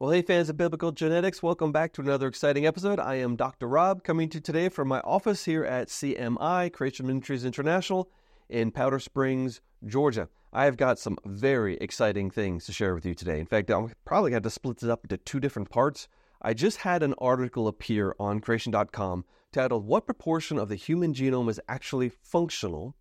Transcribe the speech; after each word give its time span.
Well, 0.00 0.12
hey, 0.12 0.22
fans 0.22 0.48
of 0.48 0.56
biblical 0.56 0.92
genetics, 0.92 1.42
welcome 1.42 1.72
back 1.72 1.92
to 1.94 2.00
another 2.00 2.28
exciting 2.28 2.64
episode. 2.64 3.00
I 3.00 3.16
am 3.16 3.34
Dr. 3.34 3.66
Rob, 3.66 4.04
coming 4.04 4.28
to 4.28 4.36
you 4.36 4.40
today 4.40 4.68
from 4.68 4.86
my 4.86 5.00
office 5.00 5.44
here 5.44 5.64
at 5.64 5.88
CMI, 5.88 6.72
Creation 6.72 7.04
Ministries 7.04 7.44
International, 7.44 8.08
in 8.48 8.70
Powder 8.70 9.00
Springs, 9.00 9.60
Georgia. 9.84 10.28
I 10.52 10.66
have 10.66 10.76
got 10.76 11.00
some 11.00 11.18
very 11.24 11.76
exciting 11.78 12.30
things 12.30 12.64
to 12.66 12.72
share 12.72 12.94
with 12.94 13.04
you 13.04 13.12
today. 13.16 13.40
In 13.40 13.46
fact, 13.46 13.72
I'm 13.72 13.90
probably 14.04 14.30
going 14.30 14.44
to 14.44 14.50
split 14.50 14.78
this 14.78 14.88
up 14.88 15.02
into 15.02 15.16
two 15.16 15.40
different 15.40 15.68
parts. 15.68 16.06
I 16.40 16.54
just 16.54 16.76
had 16.76 17.02
an 17.02 17.16
article 17.18 17.66
appear 17.66 18.14
on 18.20 18.38
creation.com 18.38 19.24
titled, 19.52 19.84
What 19.84 20.06
Proportion 20.06 20.60
of 20.60 20.68
the 20.68 20.76
Human 20.76 21.12
Genome 21.12 21.50
is 21.50 21.60
Actually 21.68 22.10
Functional 22.10 22.94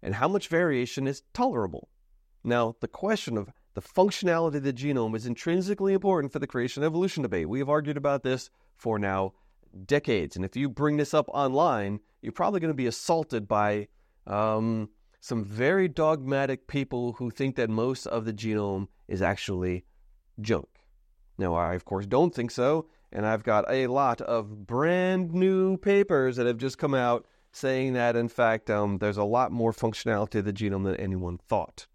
and 0.00 0.14
How 0.14 0.28
Much 0.28 0.46
Variation 0.46 1.08
is 1.08 1.24
Tolerable? 1.32 1.88
Now, 2.44 2.76
the 2.80 2.86
question 2.86 3.36
of 3.36 3.50
the 3.74 3.82
functionality 3.82 4.56
of 4.56 4.62
the 4.62 4.72
genome 4.72 5.16
is 5.16 5.26
intrinsically 5.26 5.92
important 5.92 6.32
for 6.32 6.38
the 6.38 6.46
creation 6.46 6.82
evolution 6.82 7.22
debate. 7.22 7.48
We 7.48 7.58
have 7.58 7.68
argued 7.68 7.96
about 7.96 8.22
this 8.22 8.50
for 8.76 8.98
now 8.98 9.34
decades. 9.86 10.36
And 10.36 10.44
if 10.44 10.56
you 10.56 10.68
bring 10.68 10.96
this 10.96 11.12
up 11.12 11.28
online, 11.28 12.00
you're 12.22 12.32
probably 12.32 12.60
going 12.60 12.70
to 12.70 12.74
be 12.74 12.86
assaulted 12.86 13.48
by 13.48 13.88
um, 14.26 14.88
some 15.20 15.44
very 15.44 15.88
dogmatic 15.88 16.68
people 16.68 17.14
who 17.14 17.30
think 17.30 17.56
that 17.56 17.68
most 17.68 18.06
of 18.06 18.24
the 18.24 18.32
genome 18.32 18.88
is 19.08 19.22
actually 19.22 19.84
junk. 20.40 20.68
Now, 21.36 21.54
I, 21.54 21.74
of 21.74 21.84
course, 21.84 22.06
don't 22.06 22.34
think 22.34 22.50
so. 22.50 22.86
And 23.10 23.26
I've 23.26 23.42
got 23.42 23.64
a 23.68 23.86
lot 23.88 24.20
of 24.20 24.66
brand 24.66 25.32
new 25.32 25.76
papers 25.76 26.36
that 26.36 26.46
have 26.46 26.58
just 26.58 26.78
come 26.78 26.94
out 26.94 27.26
saying 27.52 27.92
that, 27.94 28.16
in 28.16 28.28
fact, 28.28 28.70
um, 28.70 28.98
there's 28.98 29.16
a 29.16 29.24
lot 29.24 29.52
more 29.52 29.72
functionality 29.72 30.36
of 30.36 30.44
the 30.44 30.52
genome 30.52 30.84
than 30.84 30.96
anyone 30.96 31.38
thought. 31.38 31.86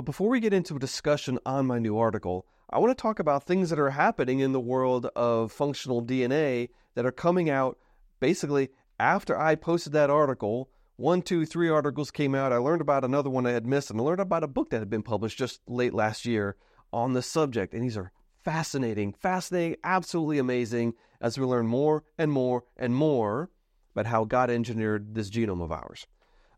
But 0.00 0.06
before 0.06 0.30
we 0.30 0.40
get 0.40 0.54
into 0.54 0.76
a 0.76 0.78
discussion 0.78 1.38
on 1.44 1.66
my 1.66 1.78
new 1.78 1.98
article, 1.98 2.46
I 2.70 2.78
want 2.78 2.90
to 2.96 3.02
talk 3.02 3.18
about 3.18 3.44
things 3.44 3.68
that 3.68 3.78
are 3.78 3.90
happening 3.90 4.40
in 4.40 4.52
the 4.52 4.58
world 4.58 5.04
of 5.14 5.52
functional 5.52 6.02
DNA 6.02 6.70
that 6.94 7.04
are 7.04 7.12
coming 7.12 7.50
out 7.50 7.76
basically 8.18 8.70
after 8.98 9.38
I 9.38 9.56
posted 9.56 9.92
that 9.92 10.08
article. 10.08 10.70
One, 10.96 11.20
two, 11.20 11.44
three 11.44 11.68
articles 11.68 12.10
came 12.10 12.34
out. 12.34 12.50
I 12.50 12.56
learned 12.56 12.80
about 12.80 13.04
another 13.04 13.28
one 13.28 13.44
I 13.44 13.50
had 13.50 13.66
missed, 13.66 13.90
and 13.90 14.00
I 14.00 14.02
learned 14.02 14.22
about 14.22 14.42
a 14.42 14.48
book 14.48 14.70
that 14.70 14.78
had 14.78 14.88
been 14.88 15.02
published 15.02 15.36
just 15.36 15.60
late 15.66 15.92
last 15.92 16.24
year 16.24 16.56
on 16.94 17.12
the 17.12 17.20
subject. 17.20 17.74
And 17.74 17.84
these 17.84 17.98
are 17.98 18.10
fascinating, 18.42 19.12
fascinating, 19.12 19.76
absolutely 19.84 20.38
amazing 20.38 20.94
as 21.20 21.38
we 21.38 21.44
learn 21.44 21.66
more 21.66 22.04
and 22.16 22.32
more 22.32 22.64
and 22.78 22.94
more 22.94 23.50
about 23.94 24.06
how 24.06 24.24
God 24.24 24.48
engineered 24.48 25.14
this 25.14 25.28
genome 25.28 25.62
of 25.62 25.70
ours. 25.70 26.06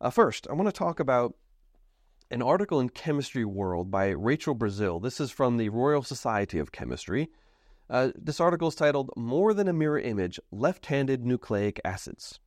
Uh, 0.01 0.11
first, 0.11 0.47
I 0.49 0.53
want 0.53 0.69
to 0.69 0.73
talk 0.73 1.01
about 1.01 1.35
an 2.33 2.41
article 2.41 2.81
in 2.81 2.89
Chemistry 2.89 3.45
World 3.45 3.91
by 3.91 4.09
Rachel 4.09 4.55
Brazil. 4.55 4.99
This 4.99 5.21
is 5.21 5.31
from 5.31 5.59
the 5.59 5.69
Royal 5.69 6.03
Society 6.03 6.59
of 6.59 6.73
Chemistry. 6.73 7.29
Uh, 7.91 8.09
this 8.15 8.41
article 8.41 8.69
is 8.69 8.75
titled 8.75 9.11
More 9.19 9.53
Than 9.53 9.69
a 9.69 9.73
Mirror 9.75 9.99
Image 10.01 10.41
Left 10.51 10.87
Handed 10.87 11.27
Nucleic 11.27 11.79
Acids. 11.85 12.41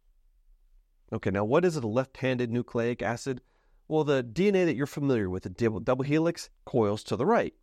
Okay, 1.13 1.29
now 1.29 1.45
what 1.45 1.63
is 1.63 1.75
a 1.75 1.85
left 1.85 2.17
handed 2.17 2.51
nucleic 2.51 3.03
acid? 3.03 3.41
Well, 3.87 4.03
the 4.03 4.23
DNA 4.23 4.65
that 4.65 4.75
you're 4.75 4.87
familiar 4.87 5.29
with, 5.29 5.43
the 5.43 5.49
double 5.49 6.03
helix, 6.03 6.49
coils 6.65 7.03
to 7.03 7.15
the 7.15 7.27
right. 7.27 7.53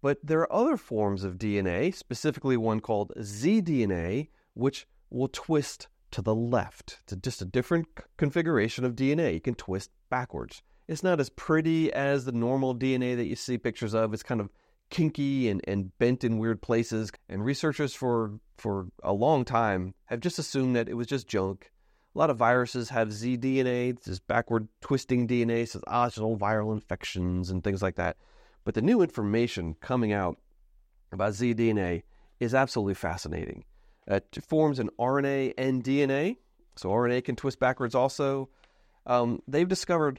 But 0.00 0.18
there 0.24 0.40
are 0.40 0.52
other 0.52 0.78
forms 0.78 1.24
of 1.24 1.36
DNA, 1.36 1.94
specifically 1.94 2.56
one 2.56 2.80
called 2.80 3.12
zDNA, 3.18 4.28
which 4.54 4.86
will 5.10 5.28
twist 5.28 5.88
to 6.12 6.22
the 6.22 6.34
left. 6.34 7.00
It's 7.02 7.20
just 7.20 7.42
a 7.42 7.44
different 7.44 7.86
configuration 8.16 8.86
of 8.86 8.96
DNA. 8.96 9.34
You 9.34 9.40
can 9.42 9.54
twist 9.54 9.90
backwards. 10.08 10.62
It's 10.90 11.04
not 11.04 11.20
as 11.20 11.30
pretty 11.30 11.92
as 11.92 12.24
the 12.24 12.32
normal 12.32 12.74
DNA 12.74 13.14
that 13.14 13.26
you 13.26 13.36
see 13.36 13.58
pictures 13.58 13.94
of. 13.94 14.12
It's 14.12 14.24
kind 14.24 14.40
of 14.40 14.50
kinky 14.90 15.48
and, 15.48 15.60
and 15.68 15.96
bent 16.00 16.24
in 16.24 16.38
weird 16.38 16.62
places. 16.62 17.12
And 17.28 17.44
researchers 17.44 17.94
for 17.94 18.40
for 18.58 18.88
a 19.04 19.12
long 19.12 19.44
time 19.44 19.94
have 20.06 20.18
just 20.18 20.40
assumed 20.40 20.74
that 20.74 20.88
it 20.88 20.94
was 20.94 21.06
just 21.06 21.28
junk. 21.28 21.70
A 22.16 22.18
lot 22.18 22.28
of 22.28 22.38
viruses 22.38 22.88
have 22.88 23.10
zDNA, 23.10 24.02
this 24.02 24.18
backward 24.18 24.66
twisting 24.80 25.28
DNA, 25.28 25.68
says 25.68 25.84
ah, 25.86 26.06
it's 26.06 26.18
all 26.18 26.36
viral 26.36 26.72
infections 26.72 27.50
and 27.50 27.62
things 27.62 27.82
like 27.82 27.94
that. 27.94 28.16
But 28.64 28.74
the 28.74 28.82
new 28.82 29.00
information 29.00 29.76
coming 29.80 30.12
out 30.12 30.38
about 31.12 31.34
zDNA 31.34 32.02
is 32.40 32.52
absolutely 32.52 32.94
fascinating. 32.94 33.62
It 34.08 34.38
forms 34.44 34.80
an 34.80 34.90
RNA 34.98 35.54
and 35.56 35.84
DNA, 35.84 36.38
so 36.74 36.88
RNA 36.88 37.22
can 37.22 37.36
twist 37.36 37.60
backwards 37.60 37.94
also. 37.94 38.48
Um, 39.06 39.40
they've 39.46 39.68
discovered 39.68 40.18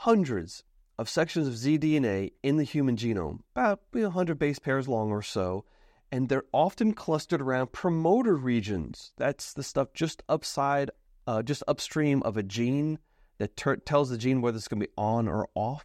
hundreds 0.00 0.62
of 0.98 1.08
sections 1.08 1.46
of 1.46 1.54
zDNA 1.54 2.32
in 2.42 2.56
the 2.56 2.64
human 2.64 2.96
genome, 2.96 3.40
about 3.54 3.80
100 3.92 4.38
base 4.38 4.58
pairs 4.58 4.88
long 4.88 5.10
or 5.10 5.22
so, 5.22 5.64
and 6.12 6.28
they're 6.28 6.44
often 6.52 6.92
clustered 6.92 7.40
around 7.40 7.72
promoter 7.72 8.36
regions. 8.36 9.12
That's 9.16 9.52
the 9.52 9.62
stuff 9.62 9.92
just 9.94 10.22
upside, 10.28 10.90
uh, 11.26 11.42
just 11.42 11.62
upstream 11.66 12.22
of 12.22 12.36
a 12.36 12.42
gene 12.42 12.98
that 13.38 13.56
ter- 13.56 13.76
tells 13.76 14.10
the 14.10 14.18
gene 14.18 14.40
whether 14.40 14.56
it's 14.56 14.68
going 14.68 14.80
to 14.80 14.86
be 14.86 14.92
on 14.96 15.28
or 15.28 15.48
off. 15.54 15.84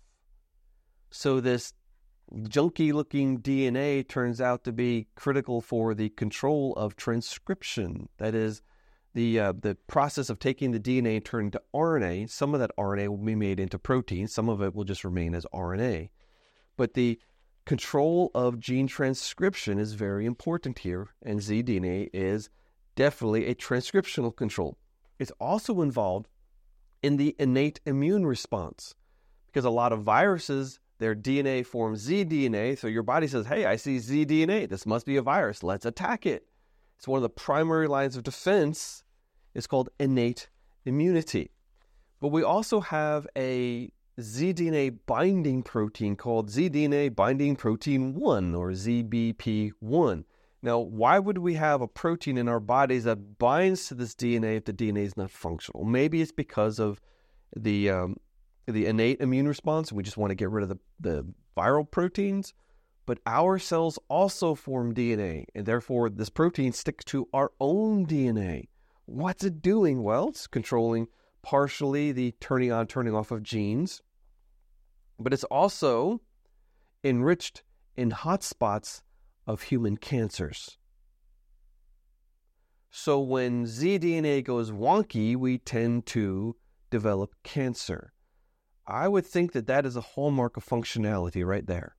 So 1.09 1.39
this 1.39 1.73
junky 2.33 2.93
looking 2.93 3.39
DNA 3.39 4.07
turns 4.07 4.39
out 4.39 4.63
to 4.65 4.71
be 4.71 5.07
critical 5.15 5.61
for 5.61 5.93
the 5.93 6.09
control 6.09 6.73
of 6.75 6.95
transcription. 6.95 8.07
That 8.17 8.35
is, 8.35 8.61
the 9.13 9.39
uh, 9.39 9.53
the 9.59 9.75
process 9.87 10.29
of 10.29 10.39
taking 10.39 10.71
the 10.71 10.79
DNA 10.79 11.17
and 11.17 11.25
turning 11.25 11.51
to 11.51 11.61
RNA, 11.73 12.29
some 12.29 12.53
of 12.53 12.59
that 12.59 12.71
RNA 12.77 13.09
will 13.09 13.17
be 13.17 13.35
made 13.35 13.59
into 13.59 13.77
protein, 13.77 14.27
some 14.27 14.49
of 14.49 14.61
it 14.61 14.73
will 14.73 14.83
just 14.83 15.03
remain 15.03 15.35
as 15.35 15.45
RNA. 15.53 16.09
But 16.77 16.93
the 16.93 17.19
control 17.65 18.31
of 18.33 18.59
gene 18.59 18.87
transcription 18.87 19.77
is 19.79 19.93
very 19.93 20.25
important 20.25 20.79
here, 20.79 21.09
and 21.21 21.39
zDNA 21.39 22.09
is 22.13 22.49
definitely 22.95 23.47
a 23.47 23.55
transcriptional 23.55 24.35
control. 24.35 24.77
It's 25.19 25.31
also 25.39 25.81
involved 25.81 26.27
in 27.03 27.17
the 27.17 27.35
innate 27.37 27.79
immune 27.85 28.25
response 28.25 28.95
because 29.47 29.65
a 29.65 29.69
lot 29.69 29.91
of 29.91 30.01
viruses, 30.01 30.79
their 30.99 31.15
DNA 31.15 31.65
forms 31.65 32.07
zDNA, 32.07 32.77
so 32.77 32.87
your 32.87 33.03
body 33.03 33.27
says, 33.27 33.45
"Hey, 33.45 33.65
I 33.65 33.75
see 33.75 33.97
zDNA. 33.97 34.69
This 34.69 34.85
must 34.85 35.05
be 35.05 35.17
a 35.17 35.21
virus. 35.21 35.63
Let's 35.63 35.85
attack 35.85 36.25
it." 36.25 36.47
It's 37.01 37.07
one 37.07 37.17
of 37.17 37.23
the 37.23 37.29
primary 37.29 37.87
lines 37.87 38.15
of 38.15 38.21
defense. 38.21 39.03
It's 39.55 39.65
called 39.65 39.89
innate 39.99 40.49
immunity. 40.85 41.49
But 42.19 42.27
we 42.27 42.43
also 42.43 42.79
have 42.79 43.25
a 43.35 43.91
zDNA 44.19 44.99
binding 45.07 45.63
protein 45.63 46.15
called 46.15 46.49
zDNA 46.49 47.15
binding 47.15 47.55
protein 47.55 48.13
1 48.13 48.53
or 48.53 48.69
ZBP1. 48.69 50.25
Now, 50.61 50.77
why 50.77 51.17
would 51.17 51.39
we 51.39 51.55
have 51.55 51.81
a 51.81 51.87
protein 51.87 52.37
in 52.37 52.47
our 52.47 52.59
bodies 52.59 53.05
that 53.05 53.39
binds 53.39 53.87
to 53.87 53.95
this 53.95 54.13
DNA 54.13 54.57
if 54.57 54.65
the 54.65 54.73
DNA 54.73 54.99
is 54.99 55.17
not 55.17 55.31
functional? 55.31 55.83
Maybe 55.83 56.21
it's 56.21 56.31
because 56.31 56.77
of 56.77 57.01
the 57.55 57.89
um, 57.89 58.17
the 58.67 58.85
innate 58.85 59.21
immune 59.21 59.47
response. 59.47 59.89
And 59.89 59.97
we 59.97 60.03
just 60.03 60.17
want 60.17 60.29
to 60.29 60.35
get 60.35 60.51
rid 60.51 60.61
of 60.61 60.69
the, 60.69 60.77
the 60.99 61.25
viral 61.57 61.89
proteins. 61.89 62.53
But 63.11 63.19
our 63.25 63.59
cells 63.59 63.99
also 64.07 64.55
form 64.55 64.95
DNA, 64.95 65.43
and 65.53 65.65
therefore 65.65 66.09
this 66.09 66.29
protein 66.29 66.71
sticks 66.71 67.03
to 67.11 67.27
our 67.33 67.51
own 67.59 68.07
DNA. 68.07 68.69
What's 69.03 69.43
it 69.43 69.61
doing? 69.61 70.01
Well, 70.01 70.29
it's 70.29 70.47
controlling 70.47 71.09
partially 71.41 72.13
the 72.13 72.31
turning 72.39 72.71
on, 72.71 72.87
turning 72.87 73.13
off 73.13 73.29
of 73.29 73.43
genes, 73.43 74.01
but 75.19 75.33
it's 75.33 75.43
also 75.43 76.21
enriched 77.03 77.63
in 77.97 78.11
hotspots 78.11 79.01
of 79.45 79.63
human 79.63 79.97
cancers. 79.97 80.77
So 82.91 83.19
when 83.19 83.65
zDNA 83.65 84.45
goes 84.45 84.71
wonky, 84.71 85.35
we 85.35 85.57
tend 85.57 86.05
to 86.05 86.55
develop 86.89 87.35
cancer. 87.43 88.13
I 88.87 89.09
would 89.09 89.25
think 89.25 89.51
that 89.51 89.67
that 89.67 89.85
is 89.85 89.97
a 89.97 90.07
hallmark 90.15 90.55
of 90.55 90.65
functionality 90.65 91.45
right 91.45 91.67
there. 91.67 91.97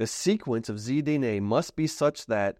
The 0.00 0.06
sequence 0.06 0.70
of 0.70 0.76
zDNA 0.76 1.42
must 1.42 1.76
be 1.76 1.86
such 1.86 2.24
that 2.24 2.56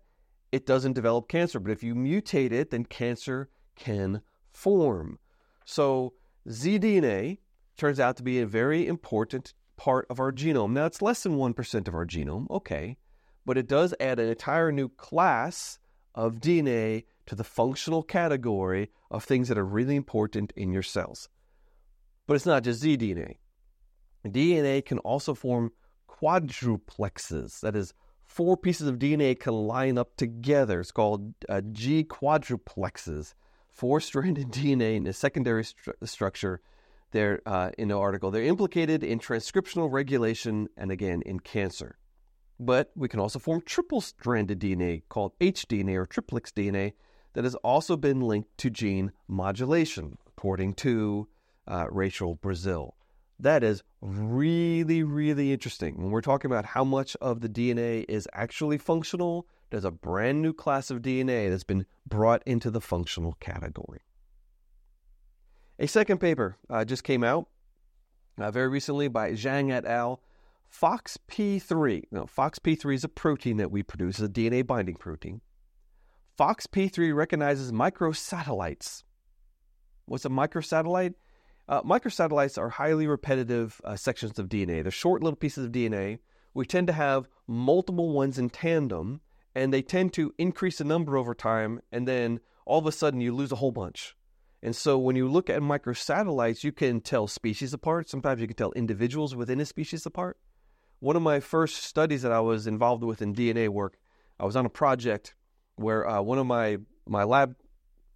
it 0.52 0.66
doesn't 0.66 0.92
develop 0.92 1.26
cancer. 1.26 1.58
But 1.58 1.72
if 1.72 1.82
you 1.82 1.94
mutate 1.94 2.52
it, 2.52 2.68
then 2.68 2.84
cancer 2.84 3.48
can 3.76 4.20
form. 4.52 5.18
So 5.64 6.12
zDNA 6.46 7.38
turns 7.78 7.98
out 7.98 8.18
to 8.18 8.22
be 8.22 8.40
a 8.40 8.46
very 8.46 8.86
important 8.86 9.54
part 9.78 10.06
of 10.10 10.20
our 10.20 10.32
genome. 10.32 10.72
Now, 10.72 10.84
it's 10.84 11.00
less 11.00 11.22
than 11.22 11.38
1% 11.38 11.88
of 11.88 11.94
our 11.94 12.04
genome, 12.04 12.46
okay, 12.50 12.98
but 13.46 13.56
it 13.56 13.66
does 13.66 13.94
add 13.98 14.18
an 14.18 14.28
entire 14.28 14.70
new 14.70 14.90
class 14.90 15.78
of 16.14 16.40
DNA 16.40 17.04
to 17.24 17.34
the 17.34 17.42
functional 17.42 18.02
category 18.02 18.90
of 19.10 19.24
things 19.24 19.48
that 19.48 19.56
are 19.56 19.64
really 19.64 19.96
important 19.96 20.52
in 20.56 20.74
your 20.74 20.82
cells. 20.82 21.30
But 22.26 22.34
it's 22.34 22.44
not 22.44 22.64
just 22.64 22.82
zDNA. 22.82 23.36
DNA 24.26 24.84
can 24.84 24.98
also 24.98 25.32
form 25.32 25.72
quadruplexes. 26.20 27.60
That 27.60 27.76
is, 27.76 27.94
four 28.24 28.56
pieces 28.56 28.88
of 28.88 28.98
DNA 28.98 29.38
can 29.38 29.54
line 29.54 29.98
up 29.98 30.16
together. 30.16 30.80
It's 30.80 30.92
called 30.92 31.34
uh, 31.48 31.62
G 31.72 32.04
quadruplexes. 32.04 33.34
Four 33.68 34.00
stranded 34.00 34.48
DNA 34.52 34.96
in 34.96 35.06
a 35.06 35.12
secondary 35.12 35.64
stru- 35.64 35.94
structure. 36.04 36.60
They're 37.12 37.40
uh, 37.44 37.70
in 37.76 37.88
the 37.88 37.98
article. 37.98 38.30
They're 38.30 38.44
implicated 38.44 39.02
in 39.02 39.18
transcriptional 39.18 39.90
regulation 39.90 40.68
and 40.76 40.90
again 40.90 41.22
in 41.22 41.40
cancer. 41.40 41.98
But 42.58 42.90
we 42.94 43.08
can 43.08 43.20
also 43.20 43.38
form 43.38 43.62
triple 43.62 44.00
stranded 44.00 44.60
DNA 44.60 45.02
called 45.08 45.32
hDNA 45.40 45.96
or 45.96 46.06
triplex 46.06 46.52
DNA 46.52 46.92
that 47.32 47.44
has 47.44 47.54
also 47.56 47.96
been 47.96 48.20
linked 48.20 48.56
to 48.58 48.70
gene 48.70 49.12
modulation, 49.26 50.18
according 50.26 50.74
to 50.74 51.28
uh, 51.66 51.86
Rachel 51.90 52.34
Brazil. 52.34 52.94
That 53.40 53.64
is 53.64 53.82
really, 54.02 55.02
really 55.02 55.52
interesting. 55.52 55.96
When 55.96 56.10
we're 56.10 56.20
talking 56.20 56.50
about 56.50 56.66
how 56.66 56.84
much 56.84 57.16
of 57.22 57.40
the 57.40 57.48
DNA 57.48 58.04
is 58.08 58.28
actually 58.34 58.76
functional, 58.76 59.46
there's 59.70 59.84
a 59.84 59.90
brand 59.90 60.42
new 60.42 60.52
class 60.52 60.90
of 60.90 61.00
DNA 61.00 61.48
that's 61.48 61.64
been 61.64 61.86
brought 62.06 62.42
into 62.44 62.70
the 62.70 62.80
functional 62.80 63.36
category. 63.40 64.00
A 65.78 65.86
second 65.86 66.18
paper 66.18 66.56
uh, 66.68 66.84
just 66.84 67.02
came 67.02 67.24
out 67.24 67.48
uh, 68.38 68.50
very 68.50 68.68
recently 68.68 69.08
by 69.08 69.32
Zhang 69.32 69.72
et 69.72 69.86
al. 69.86 70.20
FOXP3. 70.70 72.04
Now, 72.10 72.24
FOXP3 72.24 72.94
is 72.94 73.04
a 73.04 73.08
protein 73.08 73.56
that 73.56 73.72
we 73.72 73.82
produce, 73.82 74.20
a 74.20 74.28
DNA 74.28 74.64
binding 74.64 74.94
protein. 74.96 75.40
FOXP3 76.38 77.14
recognizes 77.14 77.72
microsatellites. 77.72 79.02
What's 80.06 80.24
a 80.24 80.28
microsatellite? 80.28 81.14
Uh, 81.70 81.80
microsatellites 81.82 82.58
are 82.58 82.68
highly 82.68 83.06
repetitive 83.06 83.80
uh, 83.84 83.94
sections 83.94 84.40
of 84.40 84.48
DNA. 84.48 84.82
They're 84.82 84.90
short 84.90 85.22
little 85.22 85.36
pieces 85.36 85.66
of 85.66 85.70
DNA. 85.70 86.18
We 86.52 86.66
tend 86.66 86.88
to 86.88 86.92
have 86.92 87.28
multiple 87.46 88.12
ones 88.12 88.40
in 88.40 88.50
tandem, 88.50 89.20
and 89.54 89.72
they 89.72 89.80
tend 89.80 90.12
to 90.14 90.34
increase 90.36 90.78
the 90.78 90.84
number 90.84 91.16
over 91.16 91.32
time, 91.32 91.80
and 91.92 92.08
then 92.08 92.40
all 92.66 92.80
of 92.80 92.86
a 92.86 92.92
sudden 92.92 93.20
you 93.20 93.32
lose 93.32 93.52
a 93.52 93.56
whole 93.56 93.70
bunch. 93.70 94.16
And 94.64 94.74
so 94.74 94.98
when 94.98 95.14
you 95.14 95.28
look 95.28 95.48
at 95.48 95.62
microsatellites, 95.62 96.64
you 96.64 96.72
can 96.72 97.00
tell 97.00 97.28
species 97.28 97.72
apart. 97.72 98.10
Sometimes 98.10 98.40
you 98.40 98.48
can 98.48 98.56
tell 98.56 98.72
individuals 98.72 99.36
within 99.36 99.60
a 99.60 99.64
species 99.64 100.04
apart. 100.04 100.38
One 100.98 101.14
of 101.14 101.22
my 101.22 101.38
first 101.38 101.84
studies 101.84 102.22
that 102.22 102.32
I 102.32 102.40
was 102.40 102.66
involved 102.66 103.04
with 103.04 103.22
in 103.22 103.32
DNA 103.32 103.68
work, 103.68 103.96
I 104.40 104.44
was 104.44 104.56
on 104.56 104.66
a 104.66 104.70
project 104.70 105.36
where 105.76 106.06
uh, 106.08 106.20
one 106.20 106.38
of 106.38 106.48
my, 106.48 106.78
my 107.06 107.22
lab 107.22 107.54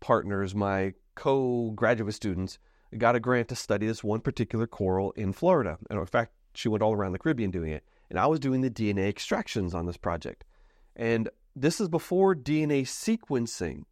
partners, 0.01 0.57
my 0.57 0.95
co 1.15 1.71
graduate 1.71 2.15
students, 2.15 2.59
got 2.99 3.17
a 3.17 3.21
grant 3.21 3.49
to 3.49 3.57
study 3.57 3.87
this 3.87 4.05
one 4.05 4.21
particular 4.21 4.67
coral 4.67 5.13
in 5.13 5.33
Florida. 5.33 5.79
And 5.91 5.99
in 5.99 6.07
fact, 6.07 6.33
she 6.55 6.69
went 6.69 6.83
all 6.83 6.93
around 6.93 7.13
the 7.13 7.19
Caribbean 7.19 7.51
doing 7.51 7.73
it. 7.73 7.85
And 8.11 8.19
I 8.19 8.27
was 8.27 8.41
doing 8.41 8.61
the 8.61 8.71
DNA 8.71 9.09
extractions 9.09 9.75
on 9.75 9.87
this 9.87 9.97
project. 9.97 10.45
And 10.95 11.29
this 11.57 11.81
is 11.81 11.89
before 11.89 12.35
DNA 12.35 12.83
sequencing. 12.83 13.85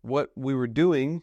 What 0.00 0.30
we 0.34 0.54
were 0.54 0.66
doing 0.66 1.22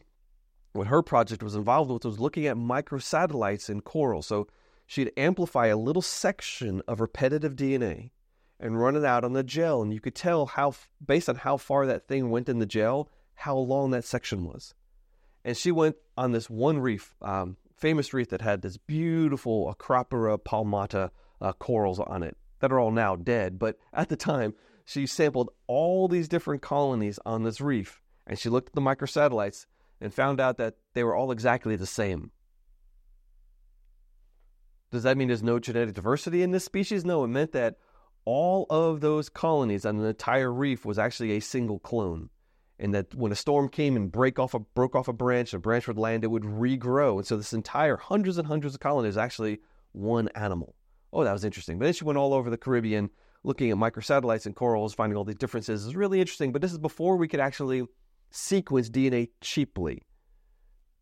what 0.72 0.86
her 0.86 1.02
project 1.02 1.42
was 1.42 1.56
involved 1.56 1.90
with 1.90 2.04
was 2.04 2.20
looking 2.20 2.46
at 2.46 2.56
microsatellites 2.56 3.68
in 3.68 3.80
coral. 3.80 4.22
So 4.22 4.46
she'd 4.86 5.12
amplify 5.16 5.66
a 5.66 5.76
little 5.76 6.02
section 6.02 6.82
of 6.86 7.00
repetitive 7.00 7.56
DNA 7.56 8.10
and 8.58 8.80
run 8.80 8.94
it 8.94 9.04
out 9.04 9.24
on 9.24 9.32
the 9.32 9.42
gel, 9.42 9.80
and 9.82 9.92
you 9.92 10.00
could 10.00 10.14
tell 10.14 10.46
how, 10.46 10.74
based 11.04 11.28
on 11.28 11.36
how 11.36 11.56
far 11.56 11.86
that 11.86 12.06
thing 12.06 12.30
went 12.30 12.48
in 12.48 12.58
the 12.58 12.66
gel, 12.66 13.08
how 13.34 13.56
long 13.56 13.90
that 13.90 14.04
section 14.04 14.44
was. 14.44 14.74
And 15.44 15.56
she 15.56 15.72
went 15.72 15.96
on 16.16 16.32
this 16.32 16.50
one 16.50 16.78
reef, 16.78 17.14
um, 17.22 17.56
famous 17.76 18.12
reef 18.12 18.28
that 18.28 18.42
had 18.42 18.62
this 18.62 18.76
beautiful 18.76 19.74
Acropora 19.74 20.38
palmata 20.38 21.10
uh, 21.40 21.52
corals 21.54 21.98
on 21.98 22.22
it 22.22 22.36
that 22.60 22.72
are 22.72 22.78
all 22.78 22.90
now 22.90 23.16
dead. 23.16 23.58
But 23.58 23.78
at 23.92 24.08
the 24.08 24.16
time, 24.16 24.54
she 24.84 25.06
sampled 25.06 25.50
all 25.66 26.08
these 26.08 26.28
different 26.28 26.62
colonies 26.62 27.18
on 27.24 27.42
this 27.42 27.60
reef, 27.60 28.02
and 28.26 28.38
she 28.38 28.48
looked 28.48 28.70
at 28.70 28.74
the 28.74 28.80
microsatellites 28.80 29.66
and 30.00 30.12
found 30.12 30.40
out 30.40 30.58
that 30.58 30.74
they 30.94 31.04
were 31.04 31.14
all 31.14 31.30
exactly 31.30 31.76
the 31.76 31.86
same. 31.86 32.30
Does 34.90 35.04
that 35.04 35.16
mean 35.16 35.28
there's 35.28 35.42
no 35.42 35.58
genetic 35.58 35.94
diversity 35.94 36.42
in 36.42 36.50
this 36.50 36.64
species? 36.64 37.04
No, 37.04 37.22
it 37.24 37.28
meant 37.28 37.52
that 37.52 37.76
all 38.24 38.66
of 38.68 39.00
those 39.00 39.28
colonies 39.28 39.86
on 39.86 39.98
the 39.98 40.06
entire 40.06 40.52
reef 40.52 40.84
was 40.84 40.98
actually 40.98 41.32
a 41.32 41.40
single 41.40 41.78
clone. 41.78 42.28
And 42.80 42.94
that 42.94 43.14
when 43.14 43.30
a 43.30 43.36
storm 43.36 43.68
came 43.68 43.94
and 43.94 44.10
break 44.10 44.38
off 44.38 44.54
a, 44.54 44.58
broke 44.58 44.96
off 44.96 45.06
a 45.06 45.12
branch, 45.12 45.52
a 45.52 45.58
branch 45.58 45.86
would 45.86 45.98
land, 45.98 46.24
it 46.24 46.28
would 46.28 46.44
regrow. 46.44 47.18
And 47.18 47.26
so 47.26 47.36
this 47.36 47.52
entire 47.52 47.98
hundreds 47.98 48.38
and 48.38 48.48
hundreds 48.48 48.74
of 48.74 48.80
colonies 48.80 49.10
is 49.10 49.18
actually 49.18 49.60
one 49.92 50.28
animal. 50.34 50.74
Oh, 51.12 51.22
that 51.22 51.32
was 51.32 51.44
interesting. 51.44 51.78
But 51.78 51.84
then 51.84 51.92
she 51.92 52.04
went 52.04 52.18
all 52.18 52.32
over 52.32 52.48
the 52.48 52.56
Caribbean 52.56 53.10
looking 53.44 53.70
at 53.70 53.76
microsatellites 53.76 54.46
and 54.46 54.56
corals, 54.56 54.94
finding 54.94 55.16
all 55.16 55.24
these 55.24 55.36
differences. 55.36 55.84
It's 55.84 55.94
really 55.94 56.20
interesting. 56.20 56.52
But 56.52 56.62
this 56.62 56.72
is 56.72 56.78
before 56.78 57.16
we 57.16 57.28
could 57.28 57.38
actually 57.38 57.84
sequence 58.30 58.88
DNA 58.88 59.28
cheaply. 59.42 60.02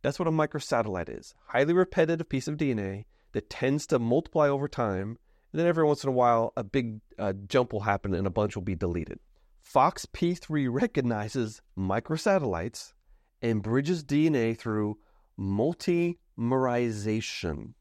That's 0.02 0.18
what 0.18 0.28
a 0.28 0.32
microsatellite 0.32 1.16
is 1.16 1.34
highly 1.46 1.74
repetitive 1.74 2.28
piece 2.28 2.48
of 2.48 2.56
DNA 2.56 3.04
that 3.32 3.50
tends 3.50 3.86
to 3.88 3.98
multiply 3.98 4.48
over 4.48 4.66
time. 4.66 5.18
And 5.52 5.60
then 5.60 5.66
every 5.66 5.84
once 5.84 6.02
in 6.02 6.08
a 6.08 6.12
while, 6.12 6.52
a 6.56 6.64
big 6.64 7.00
uh, 7.18 7.34
jump 7.46 7.72
will 7.72 7.80
happen 7.80 8.14
and 8.14 8.26
a 8.26 8.30
bunch 8.30 8.56
will 8.56 8.62
be 8.62 8.74
deleted. 8.74 9.18
FOXP3 9.72 10.68
recognizes 10.70 11.62
microsatellites 11.78 12.94
and 13.42 13.62
bridges 13.62 14.02
DNA 14.02 14.56
through 14.56 14.96
multimerization. 15.38 17.74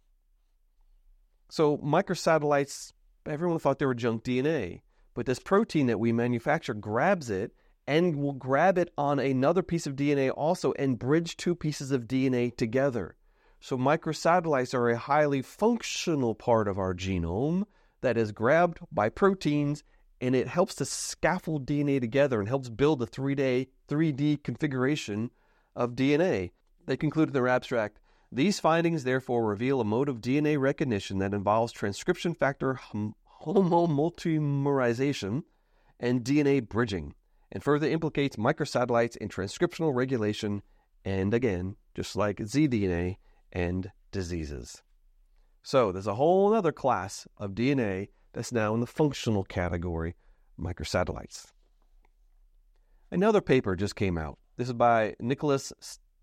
So, 1.50 1.78
microsatellites, 1.78 2.92
everyone 3.26 3.60
thought 3.60 3.80
they 3.80 3.86
were 3.86 3.94
junk 3.94 4.26
DNA, 4.26 4.82
but 5.14 5.26
this 5.26 5.40
protein 5.40 5.88
that 5.88 6.00
we 6.00 6.12
manufacture 6.12 6.74
grabs 6.74 7.30
it 7.30 7.54
and 7.88 8.18
will 8.18 8.34
grab 8.34 8.78
it 8.78 8.92
on 8.98 9.20
another 9.20 9.64
piece 9.64 9.88
of 9.88 9.96
DNA 9.96 10.30
also 10.36 10.74
and 10.74 11.00
bridge 11.00 11.38
two 11.38 11.56
pieces 11.56 11.92
of 11.92 12.04
DNA 12.04 12.54
together. 12.56 13.16
So, 13.62 13.78
microsatellites 13.78 14.74
are 14.74 14.90
a 14.90 14.98
highly 14.98 15.42
functional 15.42 16.36
part 16.36 16.68
of 16.68 16.78
our 16.78 16.94
genome 16.94 17.64
that 18.02 18.18
is 18.18 18.34
grabbed 18.34 18.80
by 18.92 19.08
proteins 19.08 19.86
and 20.20 20.36
it 20.36 20.48
helps 20.48 20.76
to 20.76 20.86
scaffold 20.86 21.66
DNA 21.66 22.00
together 22.00 22.40
and 22.40 22.48
helps 22.48 22.70
build 22.70 23.02
a 23.02 23.06
3D, 23.06 23.68
3D 23.88 24.44
configuration 24.44 25.32
of 25.76 25.96
DNA. 25.96 26.52
They 26.86 26.98
conclude 26.98 27.30
in 27.30 27.34
their 27.34 27.48
abstract 27.48 28.00
these 28.32 28.60
findings 28.60 29.04
therefore 29.04 29.46
reveal 29.46 29.80
a 29.80 29.86
mode 29.86 30.10
of 30.10 30.20
DNA 30.20 30.60
recognition 30.60 31.20
that 31.20 31.34
involves 31.34 31.72
transcription 31.72 32.34
factor 32.34 32.80
homomultimerization 33.44 35.44
and 36.00 36.24
DNA 36.24 36.68
bridging 36.68 37.14
and 37.52 37.64
further 37.64 37.88
implicates 37.88 38.36
microsatellites 38.36 39.16
in 39.18 39.30
transcriptional 39.30 39.96
regulation 39.96 40.62
and, 41.06 41.34
again, 41.34 41.78
just 41.96 42.18
like 42.18 42.38
zDNA 42.38 43.16
and 43.54 43.92
diseases. 44.12 44.84
So 45.64 45.92
there's 45.92 46.08
a 46.08 46.16
whole 46.16 46.54
other 46.54 46.74
class 46.74 47.28
of 47.38 47.52
DNA 47.52 48.10
that's 48.38 48.52
now 48.52 48.74
in 48.74 48.80
the 48.80 48.88
functional 48.88 49.44
category, 49.44 50.16
microsatellites. 50.60 51.48
Another 53.12 53.42
paper 53.42 53.76
just 53.76 53.96
came 53.96 54.18
out. 54.18 54.38
This 54.58 54.68
is 54.68 54.74
by 54.74 55.16
Nicholas 55.20 55.74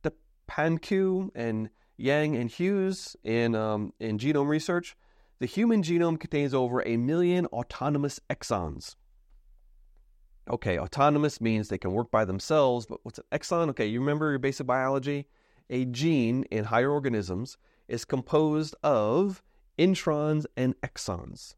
Stepankiw 0.03 1.31
and 1.35 1.71
Yang 1.97 2.37
and 2.37 2.51
Hughes 2.51 3.17
in, 3.25 3.55
um, 3.55 3.93
in 4.01 4.19
Genome 4.19 4.49
Research. 4.49 4.97
The 5.41 5.47
human 5.47 5.83
genome 5.83 6.19
contains 6.19 6.55
over 6.55 6.83
a 6.87 6.97
million 6.97 7.47
autonomous 7.47 8.21
exons 8.31 8.95
okay, 10.51 10.79
autonomous 10.79 11.41
means 11.41 11.69
they 11.69 11.79
can 11.79 11.93
work 11.93 12.11
by 12.11 12.25
themselves, 12.25 12.87
but 12.87 13.01
what's 13.03 13.19
an 13.19 13.25
exon? 13.33 13.71
Okay, 13.71 13.87
you 13.87 14.01
remember 14.01 14.31
your 14.31 14.39
basic 14.39 14.67
biology? 14.67 15.27
A 15.71 15.87
gene 15.87 16.45
in 16.51 16.65
higher 16.65 16.91
organisms 16.91 17.57
is 17.89 18.05
composed 18.05 18.75
of 18.83 19.43
introns 19.79 20.45
and 20.57 20.79
exons. 20.83 21.55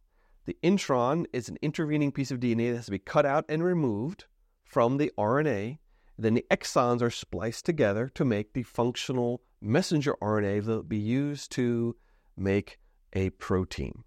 The 0.46 0.56
intron 0.62 1.26
is 1.32 1.48
an 1.48 1.58
intervening 1.60 2.12
piece 2.12 2.30
of 2.30 2.38
DNA 2.38 2.70
that 2.70 2.76
has 2.76 2.84
to 2.86 2.92
be 2.92 3.00
cut 3.00 3.26
out 3.26 3.44
and 3.48 3.64
removed 3.64 4.26
from 4.64 4.96
the 4.96 5.12
RNA. 5.18 5.78
Then 6.16 6.34
the 6.34 6.46
exons 6.50 7.02
are 7.02 7.10
spliced 7.10 7.66
together 7.66 8.08
to 8.14 8.24
make 8.24 8.52
the 8.52 8.62
functional 8.62 9.42
messenger 9.60 10.16
RNA 10.22 10.64
that 10.64 10.72
will 10.72 10.82
be 10.84 10.96
used 10.96 11.50
to 11.52 11.96
make 12.36 12.78
a 13.12 13.30
protein. 13.30 14.04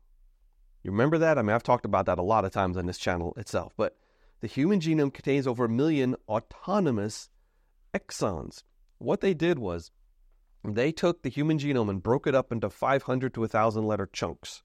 You 0.82 0.92
remember 0.92 1.18
that? 1.18 1.38
I 1.38 1.42
mean, 1.42 1.54
I've 1.54 1.64
talked 1.64 1.86
about 1.86 2.06
that 2.06 2.20
a 2.20 2.24
lot 2.24 2.46
of 2.46 2.52
times 2.52 2.78
on 2.78 2.86
this 2.86 2.98
channel 2.98 3.34
itself, 3.36 3.74
but 3.76 3.98
the 4.40 4.48
human 4.48 4.80
genome 4.80 5.14
contains 5.14 5.46
over 5.46 5.66
a 5.66 5.70
million 5.70 6.16
autonomous 6.30 7.30
exons. 7.94 8.64
What 8.98 9.20
they 9.20 9.34
did 9.34 9.60
was 9.60 9.92
they 10.64 10.94
took 10.94 11.22
the 11.22 11.30
human 11.30 11.58
genome 11.58 11.90
and 11.90 12.02
broke 12.02 12.28
it 12.28 12.36
up 12.36 12.52
into 12.54 12.70
500 12.70 13.34
to 13.34 13.42
1,000 13.42 13.86
letter 13.86 14.10
chunks, 14.12 14.64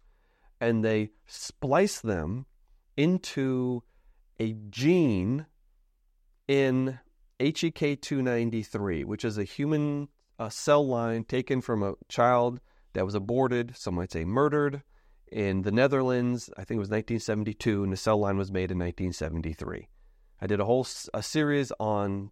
and 0.60 0.84
they 0.84 1.10
splice 1.26 2.00
them 2.00 2.46
into 2.96 3.82
a 4.38 4.54
gene 4.70 5.46
in 6.48 6.98
HEK293, 7.40 9.04
which 9.04 9.24
is 9.24 9.38
a 9.38 9.44
human 9.44 10.08
uh, 10.38 10.48
cell 10.48 10.86
line 10.86 11.24
taken 11.24 11.60
from 11.60 11.82
a 11.82 11.94
child 12.08 12.60
that 12.92 13.04
was 13.04 13.14
aborted, 13.14 13.76
some 13.76 13.94
might 13.94 14.12
say 14.12 14.24
murdered, 14.24 14.82
in 15.30 15.62
the 15.62 15.72
Netherlands. 15.72 16.50
I 16.56 16.64
think 16.64 16.76
it 16.76 16.80
was 16.80 16.90
1972, 16.90 17.82
and 17.82 17.92
the 17.92 17.96
cell 17.96 18.18
line 18.18 18.36
was 18.36 18.52
made 18.52 18.70
in 18.70 18.78
1973. 18.78 19.88
I 20.40 20.46
did 20.46 20.60
a 20.60 20.64
whole 20.64 20.86
a 21.12 21.22
series 21.22 21.72
on 21.80 22.30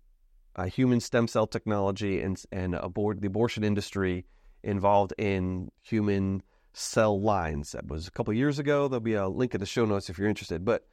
uh, 0.54 0.64
human 0.64 1.00
stem 1.00 1.28
cell 1.28 1.46
technology 1.46 2.20
and 2.20 2.40
and 2.52 2.74
aboard 2.74 3.20
the 3.20 3.28
abortion 3.28 3.64
industry 3.64 4.26
involved 4.62 5.14
in 5.18 5.70
human 5.82 6.42
cell 6.72 7.20
lines. 7.20 7.72
That 7.72 7.88
was 7.88 8.06
a 8.06 8.10
couple 8.10 8.32
years 8.34 8.58
ago. 8.58 8.88
There'll 8.88 9.00
be 9.00 9.14
a 9.14 9.28
link 9.28 9.54
in 9.54 9.60
the 9.60 9.66
show 9.66 9.84
notes 9.84 10.08
if 10.08 10.18
you're 10.18 10.28
interested. 10.28 10.64
But 10.64 10.86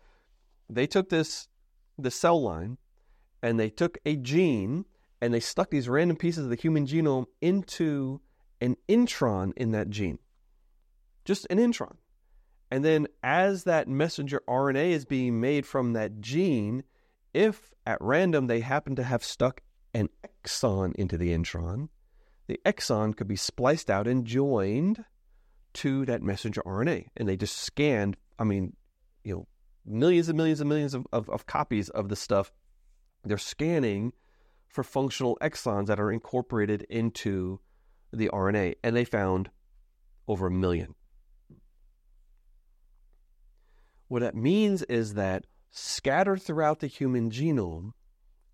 they 0.70 0.88
took 0.88 1.10
this 1.10 1.48
the 1.98 2.12
cell 2.12 2.42
line 2.42 2.78
and 3.42 3.60
they 3.60 3.70
took 3.70 3.98
a 4.06 4.16
gene 4.16 4.86
and 5.22 5.34
they 5.34 5.40
stuck 5.40 5.70
these 5.70 5.90
random 5.90 6.18
pieces 6.18 6.46
of 6.46 6.50
the 6.50 6.56
human 6.56 6.86
genome 6.86 7.26
into 7.42 8.22
an 8.62 8.78
intron 8.88 9.52
in 9.58 9.72
that 9.72 9.90
gene. 9.90 10.20
Just 11.26 11.48
an 11.50 11.58
intron. 11.58 11.98
And 12.72 12.86
then 12.86 13.08
as 13.24 13.64
that 13.64 13.88
messenger 13.88 14.42
RNA 14.48 14.92
is 14.92 15.06
being 15.06 15.40
made 15.40 15.66
from 15.66 15.94
that 15.94 16.22
gene, 16.22 16.84
if 17.34 17.74
at 17.86 17.98
random 18.00 18.48
they 18.48 18.60
happen 18.60 18.96
to 18.96 19.04
have 19.04 19.24
stuck 19.24 19.62
an 19.94 20.10
exon 20.46 20.94
into 20.96 21.18
the 21.18 21.34
intron, 21.34 21.90
the 22.48 22.60
exon 22.66 23.16
could 23.16 23.28
be 23.28 23.36
spliced 23.36 23.90
out 23.90 24.08
and 24.08 24.26
joined 24.26 25.04
to 25.80 26.06
that 26.06 26.22
messenger 26.22 26.62
RNA. 26.66 27.06
And 27.16 27.28
they 27.28 27.38
just 27.38 27.58
scanned, 27.58 28.18
I 28.38 28.44
mean, 28.44 28.76
you 29.24 29.34
know, 29.34 29.48
millions 29.86 30.28
and 30.28 30.36
millions 30.36 30.60
and 30.60 30.68
millions 30.68 30.94
of, 30.94 31.08
of, 31.14 31.30
of 31.30 31.46
copies 31.46 31.88
of 31.90 32.10
the 32.10 32.18
stuff. 32.18 32.52
They're 33.24 33.38
scanning 33.38 34.12
for 34.68 34.84
functional 34.84 35.38
exons 35.42 35.88
that 35.88 36.00
are 36.00 36.12
incorporated 36.12 36.86
into 36.90 37.62
the 38.12 38.30
RNA, 38.30 38.76
and 38.84 38.94
they 38.94 39.06
found 39.06 39.50
over 40.28 40.48
a 40.48 40.52
million. 40.52 40.96
What 44.10 44.22
that 44.22 44.36
means 44.36 44.84
is 44.84 45.14
that 45.14 45.46
scattered 45.72 46.42
throughout 46.42 46.80
the 46.80 46.88
human 46.88 47.32
genome 47.32 47.92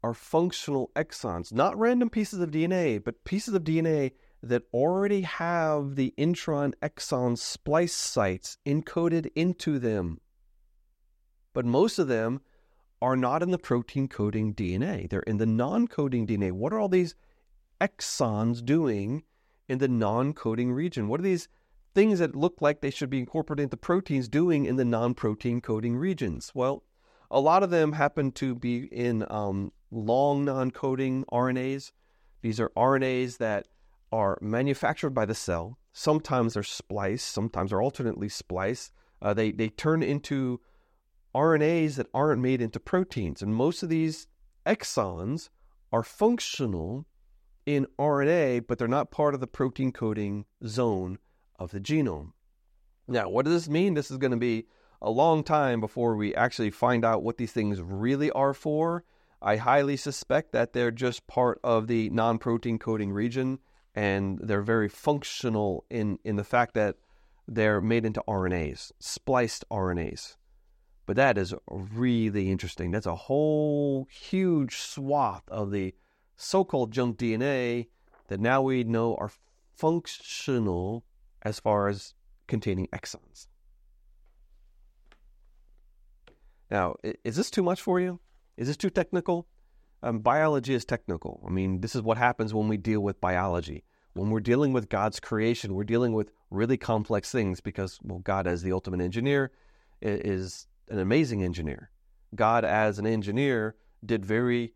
are 0.03 0.13
functional 0.13 0.91
exons, 0.95 1.51
not 1.51 1.77
random 1.77 2.11
pieces 2.11 2.39
of 2.39 2.51
DNA, 2.51 3.03
but 3.03 3.23
pieces 3.23 3.55
of 3.55 3.63
DNA 3.63 4.11
that 4.41 4.63
already 4.73 5.21
have 5.21 5.95
the 5.95 6.13
intron 6.17 6.73
exon 6.81 7.37
splice 7.37 7.93
sites 7.93 8.57
encoded 8.65 9.31
into 9.35 9.79
them. 9.79 10.19
But 11.53 11.65
most 11.65 11.99
of 11.99 12.07
them 12.07 12.41
are 13.01 13.15
not 13.15 13.41
in 13.43 13.51
the 13.51 13.57
protein 13.57 14.07
coding 14.07 14.53
DNA. 14.53 15.09
They're 15.09 15.21
in 15.21 15.37
the 15.37 15.45
non 15.45 15.87
coding 15.87 16.27
DNA. 16.27 16.51
What 16.51 16.73
are 16.73 16.79
all 16.79 16.89
these 16.89 17.15
exons 17.81 18.63
doing 18.63 19.23
in 19.67 19.79
the 19.79 19.87
non 19.87 20.33
coding 20.33 20.71
region? 20.71 21.07
What 21.07 21.19
are 21.19 21.23
these 21.23 21.47
things 21.93 22.19
that 22.19 22.35
look 22.35 22.61
like 22.61 22.81
they 22.81 22.89
should 22.89 23.09
be 23.09 23.19
incorporated 23.19 23.63
into 23.63 23.77
proteins 23.77 24.27
doing 24.27 24.65
in 24.65 24.75
the 24.75 24.85
non 24.85 25.13
protein 25.13 25.61
coding 25.61 25.95
regions? 25.95 26.51
Well, 26.53 26.83
a 27.31 27.39
lot 27.39 27.63
of 27.63 27.69
them 27.69 27.93
happen 27.93 28.31
to 28.33 28.55
be 28.55 28.85
in 28.85 29.25
um, 29.29 29.71
long 29.91 30.45
non 30.45 30.71
coding 30.71 31.25
RNAs. 31.31 31.91
These 32.41 32.59
are 32.59 32.69
RNAs 32.77 33.37
that 33.37 33.67
are 34.11 34.37
manufactured 34.41 35.11
by 35.11 35.25
the 35.25 35.35
cell. 35.35 35.77
Sometimes 35.93 36.53
they're 36.53 36.63
spliced, 36.63 37.29
sometimes 37.29 37.69
they're 37.69 37.81
alternately 37.81 38.29
spliced. 38.29 38.91
Uh, 39.21 39.33
they, 39.33 39.51
they 39.51 39.69
turn 39.69 40.03
into 40.03 40.59
RNAs 41.33 41.95
that 41.95 42.07
aren't 42.13 42.41
made 42.41 42.61
into 42.61 42.79
proteins. 42.79 43.41
And 43.41 43.55
most 43.55 43.83
of 43.83 43.89
these 43.89 44.27
exons 44.65 45.49
are 45.91 46.03
functional 46.03 47.05
in 47.65 47.87
RNA, 47.97 48.67
but 48.67 48.77
they're 48.77 48.87
not 48.87 49.11
part 49.11 49.33
of 49.33 49.39
the 49.39 49.47
protein 49.47 49.91
coding 49.91 50.45
zone 50.65 51.17
of 51.57 51.71
the 51.71 51.79
genome. 51.79 52.31
Now, 53.07 53.29
what 53.29 53.45
does 53.45 53.53
this 53.53 53.69
mean? 53.69 53.93
This 53.93 54.11
is 54.11 54.17
going 54.17 54.31
to 54.31 54.37
be 54.37 54.65
a 55.01 55.09
long 55.09 55.43
time 55.43 55.79
before 55.79 56.15
we 56.15 56.33
actually 56.35 56.71
find 56.71 57.05
out 57.05 57.23
what 57.23 57.37
these 57.37 57.51
things 57.51 57.81
really 57.81 58.31
are 58.31 58.53
for. 58.53 59.03
I 59.41 59.57
highly 59.57 59.97
suspect 59.97 60.53
that 60.53 60.73
they're 60.73 60.91
just 60.91 61.27
part 61.27 61.59
of 61.63 61.87
the 61.87 62.09
non 62.09 62.37
protein 62.37 62.79
coding 62.79 63.11
region 63.11 63.59
and 63.95 64.39
they're 64.43 64.61
very 64.61 64.89
functional 64.89 65.85
in, 65.89 66.19
in 66.23 66.35
the 66.35 66.43
fact 66.43 66.73
that 66.73 66.97
they're 67.47 67.81
made 67.81 68.05
into 68.05 68.21
RNAs, 68.27 68.91
spliced 68.99 69.63
RNAs. 69.71 70.35
But 71.05 71.15
that 71.15 71.37
is 71.37 71.53
really 71.69 72.51
interesting. 72.51 72.91
That's 72.91 73.05
a 73.05 73.15
whole 73.15 74.07
huge 74.11 74.77
swath 74.77 75.43
of 75.47 75.71
the 75.71 75.93
so 76.35 76.65
called 76.65 76.91
junk 76.91 77.17
DNA 77.17 77.87
that 78.27 78.39
now 78.39 78.61
we 78.61 78.83
know 78.83 79.15
are 79.15 79.31
functional 79.75 81.05
as 81.43 81.59
far 81.59 81.87
as 81.87 82.13
containing 82.47 82.87
exons. 82.87 83.47
Now, 86.69 86.95
is 87.23 87.35
this 87.35 87.51
too 87.51 87.63
much 87.63 87.81
for 87.81 87.99
you? 87.99 88.19
Is 88.57 88.67
this 88.67 88.77
too 88.77 88.89
technical? 88.89 89.47
Um, 90.03 90.19
biology 90.19 90.73
is 90.73 90.85
technical. 90.85 91.43
I 91.45 91.49
mean, 91.49 91.81
this 91.81 91.95
is 91.95 92.01
what 92.01 92.17
happens 92.17 92.53
when 92.53 92.67
we 92.67 92.77
deal 92.77 92.99
with 92.99 93.21
biology. 93.21 93.83
When 94.13 94.29
we're 94.29 94.39
dealing 94.39 94.71
with 94.71 94.89
God's 94.89 95.19
creation, 95.19 95.73
we're 95.73 95.83
dealing 95.83 96.13
with 96.13 96.31
really 96.49 96.77
complex 96.77 97.31
things 97.31 97.59
because, 97.59 97.99
well, 98.01 98.19
God, 98.19 98.47
as 98.47 98.61
the 98.61 98.71
ultimate 98.71 99.01
engineer, 99.01 99.51
is 100.01 100.67
an 100.89 100.99
amazing 100.99 101.43
engineer. 101.43 101.89
God, 102.33 102.63
as 102.65 102.99
an 102.99 103.07
engineer, 103.07 103.75
did 104.05 104.25
very 104.25 104.73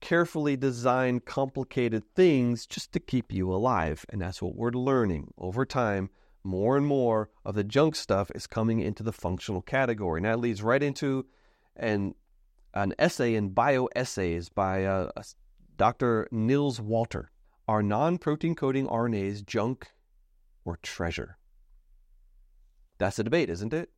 carefully 0.00 0.56
designed, 0.56 1.24
complicated 1.24 2.04
things 2.14 2.66
just 2.66 2.92
to 2.92 3.00
keep 3.00 3.32
you 3.32 3.52
alive. 3.52 4.04
And 4.10 4.20
that's 4.20 4.42
what 4.42 4.56
we're 4.56 4.70
learning 4.70 5.32
over 5.38 5.64
time. 5.64 6.10
More 6.44 6.76
and 6.76 6.86
more 6.86 7.30
of 7.44 7.54
the 7.54 7.64
junk 7.64 7.96
stuff 7.96 8.30
is 8.34 8.46
coming 8.46 8.80
into 8.80 9.02
the 9.02 9.12
functional 9.12 9.62
category. 9.62 10.18
And 10.18 10.26
that 10.26 10.38
leads 10.38 10.62
right 10.62 10.82
into 10.82 11.26
an, 11.76 12.14
an 12.82 12.94
essay 12.98 13.34
in 13.34 13.50
Bioessays 13.50 14.48
by 14.54 14.84
uh, 14.84 15.10
Dr. 15.76 16.28
Nils 16.30 16.80
Walter. 16.80 17.30
Are 17.68 17.82
non 17.82 18.18
protein 18.18 18.54
coding 18.54 18.86
RNAs 18.86 19.44
junk 19.44 19.88
or 20.64 20.78
treasure? 20.82 21.36
That's 22.98 23.16
the 23.16 23.24
debate, 23.24 23.50
isn't 23.50 23.74
it? 23.74 23.90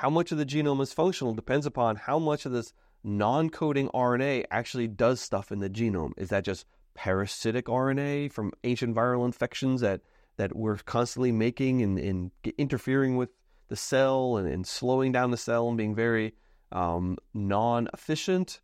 how 0.00 0.08
much 0.08 0.32
of 0.32 0.38
the 0.38 0.46
genome 0.46 0.80
is 0.80 0.94
functional 0.94 1.34
depends 1.34 1.66
upon 1.66 1.94
how 1.94 2.18
much 2.18 2.46
of 2.46 2.52
this 2.52 2.72
non 3.04 3.50
coding 3.50 3.86
RNA 3.90 4.46
actually 4.50 4.88
does 4.88 5.20
stuff 5.20 5.52
in 5.52 5.58
the 5.58 5.68
genome. 5.68 6.12
Is 6.16 6.30
that 6.30 6.42
just 6.42 6.64
parasitic 6.94 7.66
RNA 7.66 8.32
from 8.32 8.52
ancient 8.64 8.96
viral 8.96 9.26
infections 9.26 9.82
that, 9.82 10.00
that 10.38 10.56
we're 10.56 10.78
constantly 10.78 11.32
making 11.32 11.82
and, 11.82 11.98
and 11.98 12.30
interfering 12.56 13.18
with 13.18 13.28
the 13.68 13.76
cell 13.76 14.38
and, 14.38 14.48
and, 14.48 14.66
slowing 14.66 15.12
down 15.12 15.32
the 15.32 15.36
cell 15.36 15.68
and 15.68 15.76
being 15.76 15.94
very 15.94 16.32
um, 16.72 17.16
non 17.34 17.88
efficient? 17.92 18.60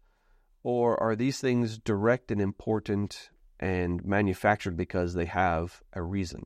Or 0.62 1.00
are 1.00 1.14
these 1.14 1.40
things 1.40 1.78
direct 1.78 2.32
and 2.32 2.40
important 2.40 3.30
and 3.60 4.04
manufactured 4.04 4.76
because 4.76 5.14
they 5.14 5.26
have 5.26 5.80
a 5.92 6.02
reason? 6.02 6.44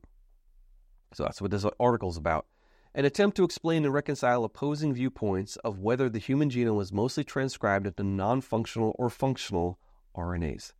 So 1.13 1.23
that's 1.23 1.41
what 1.41 1.51
this 1.51 1.65
article 1.79 2.09
is 2.09 2.17
about 2.17 2.45
an 2.93 3.05
attempt 3.05 3.37
to 3.37 3.43
explain 3.43 3.85
and 3.85 3.93
reconcile 3.93 4.43
opposing 4.43 4.93
viewpoints 4.93 5.55
of 5.57 5.79
whether 5.79 6.09
the 6.09 6.19
human 6.19 6.49
genome 6.49 6.81
is 6.81 6.91
mostly 6.91 7.23
transcribed 7.23 7.87
into 7.87 8.03
non 8.03 8.41
functional 8.41 8.95
or 8.99 9.09
functional 9.09 9.79
RNAs. 10.15 10.73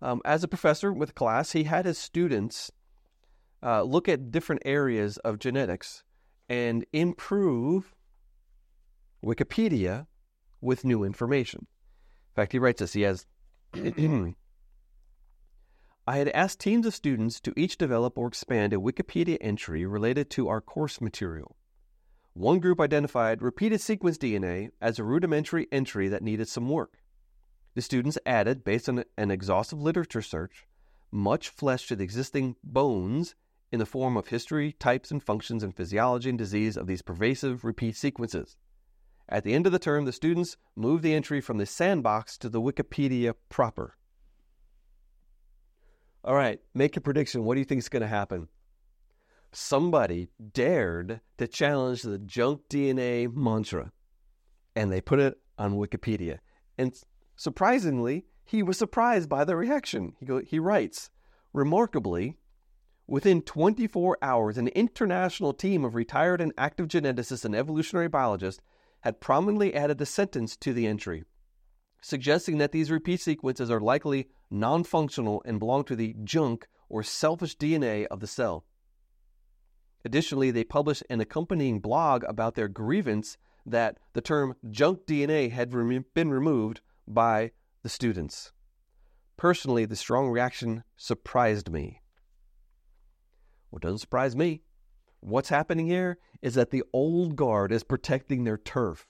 Um, 0.00 0.20
as 0.24 0.44
a 0.44 0.48
professor 0.48 0.92
with 0.92 1.14
class, 1.14 1.52
he 1.52 1.64
had 1.64 1.84
his 1.84 1.98
students 1.98 2.70
uh, 3.62 3.82
look 3.82 4.08
at 4.08 4.30
different 4.30 4.62
areas 4.64 5.16
of 5.18 5.38
genetics 5.38 6.04
and 6.48 6.84
improve 6.92 7.94
Wikipedia 9.24 10.06
with 10.60 10.84
new 10.84 11.04
information. 11.04 11.66
In 12.30 12.34
fact, 12.34 12.52
he 12.52 12.58
writes 12.58 12.80
this. 12.80 12.92
He 12.92 13.02
has 13.02 13.26
I 16.04 16.16
had 16.16 16.28
asked 16.30 16.58
teams 16.58 16.84
of 16.84 16.94
students 16.94 17.40
to 17.40 17.52
each 17.56 17.78
develop 17.78 18.18
or 18.18 18.26
expand 18.26 18.72
a 18.72 18.78
Wikipedia 18.78 19.38
entry 19.40 19.86
related 19.86 20.30
to 20.30 20.48
our 20.48 20.60
course 20.60 21.00
material. 21.00 21.56
One 22.34 22.58
group 22.58 22.80
identified 22.80 23.40
repeated 23.42 23.80
sequence 23.80 24.18
DNA 24.18 24.70
as 24.80 24.98
a 24.98 25.04
rudimentary 25.04 25.68
entry 25.70 26.08
that 26.08 26.22
needed 26.22 26.48
some 26.48 26.68
work. 26.68 26.98
The 27.74 27.82
students 27.82 28.18
added, 28.26 28.64
based 28.64 28.88
on 28.88 29.04
an 29.16 29.30
exhaustive 29.30 29.80
literature 29.80 30.22
search, 30.22 30.66
much 31.12 31.48
flesh 31.48 31.86
to 31.86 31.96
the 31.96 32.04
existing 32.04 32.56
bones 32.64 33.34
in 33.70 33.78
the 33.78 33.86
form 33.86 34.16
of 34.16 34.26
history, 34.28 34.72
types 34.72 35.10
and 35.10 35.22
functions, 35.22 35.62
and 35.62 35.74
physiology 35.74 36.30
and 36.30 36.38
disease 36.38 36.76
of 36.76 36.86
these 36.86 37.02
pervasive 37.02 37.64
repeat 37.64 37.96
sequences. 37.96 38.56
At 39.32 39.44
the 39.44 39.54
end 39.54 39.64
of 39.64 39.72
the 39.72 39.78
term, 39.78 40.04
the 40.04 40.12
students 40.12 40.58
move 40.76 41.00
the 41.00 41.14
entry 41.14 41.40
from 41.40 41.56
the 41.56 41.64
sandbox 41.64 42.36
to 42.36 42.50
the 42.50 42.60
Wikipedia 42.60 43.32
proper. 43.48 43.96
All 46.22 46.34
right, 46.34 46.60
make 46.74 46.98
a 46.98 47.00
prediction. 47.00 47.44
What 47.44 47.54
do 47.54 47.60
you 47.60 47.64
think 47.64 47.78
is 47.78 47.88
going 47.88 48.02
to 48.02 48.08
happen? 48.08 48.48
Somebody 49.50 50.28
dared 50.52 51.22
to 51.38 51.48
challenge 51.48 52.02
the 52.02 52.18
junk 52.18 52.60
DNA 52.68 53.34
mantra, 53.34 53.92
and 54.76 54.92
they 54.92 55.00
put 55.00 55.18
it 55.18 55.38
on 55.56 55.76
Wikipedia. 55.76 56.40
And 56.76 56.92
surprisingly, 57.34 58.26
he 58.44 58.62
was 58.62 58.76
surprised 58.76 59.30
by 59.30 59.46
the 59.46 59.56
reaction. 59.56 60.12
He, 60.20 60.26
go, 60.26 60.42
he 60.42 60.58
writes, 60.58 61.08
remarkably, 61.54 62.36
within 63.06 63.40
24 63.40 64.18
hours, 64.20 64.58
an 64.58 64.68
international 64.68 65.54
team 65.54 65.86
of 65.86 65.94
retired 65.94 66.42
and 66.42 66.52
active 66.58 66.86
geneticists 66.86 67.46
and 67.46 67.54
evolutionary 67.54 68.08
biologists 68.08 68.60
had 69.02 69.20
prominently 69.20 69.74
added 69.74 70.00
a 70.00 70.06
sentence 70.06 70.56
to 70.56 70.72
the 70.72 70.86
entry 70.86 71.24
suggesting 72.02 72.58
that 72.58 72.72
these 72.72 72.90
repeat 72.90 73.20
sequences 73.20 73.70
are 73.70 73.80
likely 73.80 74.28
non 74.50 74.84
functional 74.84 75.42
and 75.46 75.58
belong 75.58 75.84
to 75.84 75.96
the 75.96 76.14
junk 76.24 76.66
or 76.90 77.02
selfish 77.02 77.56
DNA 77.56 78.06
of 78.06 78.20
the 78.20 78.26
cell. 78.26 78.66
Additionally, 80.04 80.50
they 80.50 80.64
published 80.64 81.04
an 81.08 81.20
accompanying 81.20 81.78
blog 81.78 82.24
about 82.24 82.54
their 82.54 82.68
grievance 82.68 83.38
that 83.64 83.98
the 84.12 84.20
term 84.20 84.56
junk 84.68 85.06
DNA 85.06 85.50
had 85.50 85.70
been 86.12 86.30
removed 86.30 86.80
by 87.06 87.52
the 87.82 87.88
students. 87.88 88.52
Personally, 89.36 89.84
the 89.84 89.96
strong 89.96 90.28
reaction 90.28 90.82
surprised 90.96 91.70
me. 91.70 92.02
What 93.70 93.82
doesn't 93.82 93.98
surprise 93.98 94.36
me? 94.36 94.62
What's 95.22 95.50
happening 95.50 95.86
here 95.86 96.18
is 96.42 96.54
that 96.54 96.70
the 96.70 96.82
old 96.92 97.36
guard 97.36 97.70
is 97.70 97.84
protecting 97.84 98.42
their 98.42 98.58
turf. 98.58 99.06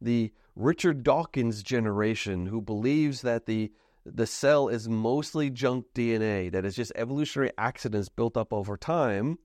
The 0.00 0.32
Richard 0.54 1.02
Dawkins 1.02 1.64
generation, 1.64 2.46
who 2.46 2.62
believes 2.62 3.22
that 3.22 3.46
the 3.46 3.72
the 4.04 4.28
cell 4.28 4.68
is 4.68 4.88
mostly 4.88 5.50
junk 5.50 5.86
DNA, 5.92 6.52
that 6.52 6.64
is 6.64 6.76
just 6.76 6.92
evolutionary 6.94 7.50
accidents 7.58 8.08
built 8.08 8.36
up 8.36 8.52
over 8.52 8.76
time, 8.76 9.40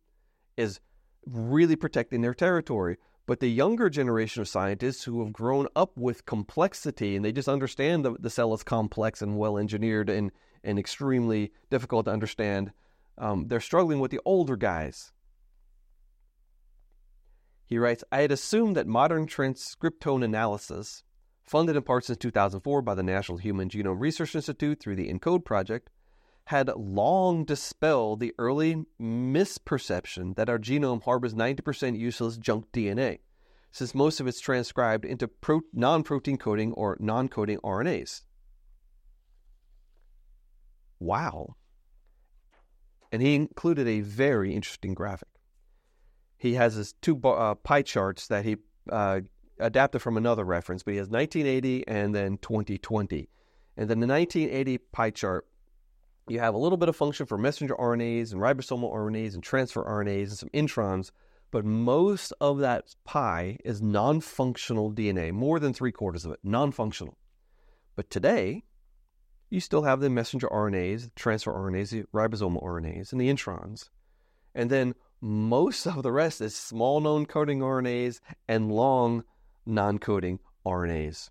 is 0.55 0.79
really 1.25 1.75
protecting 1.75 2.21
their 2.21 2.35
territory. 2.35 2.97
But 3.25 3.39
the 3.39 3.49
younger 3.49 3.89
generation 3.89 4.41
of 4.41 4.47
scientists 4.47 5.05
who 5.05 5.23
have 5.23 5.33
grown 5.33 5.67
up 5.75 5.97
with 5.97 6.27
complexity 6.27 7.15
and 7.15 7.25
they 7.25 7.31
just 7.31 7.49
understand 7.49 8.05
that 8.05 8.21
the 8.21 8.29
cell 8.29 8.53
is 8.53 8.61
complex 8.61 9.23
and 9.23 9.39
well 9.39 9.57
engineered 9.57 10.07
and, 10.07 10.31
and 10.63 10.77
extremely 10.77 11.51
difficult 11.71 12.05
to 12.05 12.11
understand, 12.11 12.71
um, 13.17 13.47
they're 13.47 13.59
struggling 13.59 13.99
with 13.99 14.11
the 14.11 14.21
older 14.23 14.55
guys. 14.55 15.11
He 17.71 17.77
writes 17.77 18.03
I 18.11 18.19
had 18.19 18.33
assumed 18.33 18.75
that 18.75 18.85
modern 18.85 19.27
transcriptome 19.27 20.25
analysis, 20.25 21.05
funded 21.41 21.77
in 21.77 21.83
part 21.83 22.03
since 22.03 22.17
2004 22.17 22.81
by 22.81 22.95
the 22.95 23.01
National 23.01 23.37
Human 23.37 23.69
Genome 23.69 24.01
Research 24.01 24.35
Institute 24.35 24.81
through 24.81 24.97
the 24.97 25.07
ENCODE 25.07 25.45
project, 25.45 25.89
had 26.47 26.69
long 26.75 27.45
dispelled 27.45 28.19
the 28.19 28.33
early 28.37 28.83
misperception 29.01 30.35
that 30.35 30.49
our 30.49 30.59
genome 30.59 31.01
harbors 31.01 31.33
90% 31.33 31.97
useless 31.97 32.35
junk 32.35 32.69
DNA, 32.73 33.19
since 33.71 33.95
most 33.95 34.19
of 34.19 34.27
it's 34.27 34.41
transcribed 34.41 35.05
into 35.05 35.29
pro- 35.29 35.61
non 35.71 36.03
protein 36.03 36.37
coding 36.37 36.73
or 36.73 36.97
non 36.99 37.29
coding 37.29 37.57
RNAs. 37.59 38.23
Wow. 40.99 41.55
And 43.13 43.21
he 43.21 43.33
included 43.33 43.87
a 43.87 44.01
very 44.01 44.53
interesting 44.53 44.93
graphic. 44.93 45.30
He 46.41 46.55
has 46.55 46.73
his 46.73 46.93
two 47.01 47.21
uh, 47.23 47.53
pie 47.53 47.83
charts 47.83 48.25
that 48.25 48.43
he 48.45 48.57
uh, 48.91 49.21
adapted 49.59 50.01
from 50.01 50.17
another 50.17 50.43
reference, 50.43 50.81
but 50.81 50.93
he 50.93 50.97
has 50.97 51.07
1980 51.07 51.87
and 51.87 52.15
then 52.15 52.39
2020. 52.39 53.29
And 53.77 53.87
then 53.87 53.99
the 53.99 54.07
1980 54.07 54.79
pie 54.91 55.11
chart 55.11 55.45
you 56.27 56.39
have 56.39 56.55
a 56.55 56.57
little 56.57 56.79
bit 56.79 56.89
of 56.89 56.95
function 56.95 57.27
for 57.27 57.37
messenger 57.37 57.75
RNAs 57.75 58.31
and 58.31 58.41
ribosomal 58.41 58.91
RNAs 58.91 59.35
and 59.35 59.43
transfer 59.43 59.83
RNAs 59.83 60.29
and 60.29 60.37
some 60.37 60.49
introns, 60.49 61.11
but 61.51 61.63
most 61.63 62.33
of 62.41 62.57
that 62.57 62.95
pie 63.03 63.57
is 63.63 63.79
non 63.79 64.19
functional 64.19 64.91
DNA, 64.91 65.31
more 65.31 65.59
than 65.59 65.73
three 65.73 65.91
quarters 65.91 66.25
of 66.25 66.31
it, 66.31 66.39
non 66.41 66.71
functional. 66.71 67.19
But 67.95 68.09
today, 68.09 68.63
you 69.51 69.59
still 69.59 69.83
have 69.83 69.99
the 69.99 70.09
messenger 70.09 70.47
RNAs, 70.47 71.13
transfer 71.13 71.53
RNAs, 71.53 71.91
the 71.91 72.03
ribosomal 72.15 72.63
RNAs, 72.63 73.11
and 73.11 73.21
the 73.21 73.29
introns. 73.29 73.89
And 74.55 74.71
then 74.71 74.95
most 75.21 75.85
of 75.85 76.01
the 76.03 76.11
rest 76.11 76.41
is 76.41 76.55
small 76.55 76.99
non 76.99 77.25
coding 77.25 77.59
RNAs 77.59 78.19
and 78.47 78.71
long 78.71 79.23
non 79.65 79.99
coding 79.99 80.39
RNAs. 80.65 81.29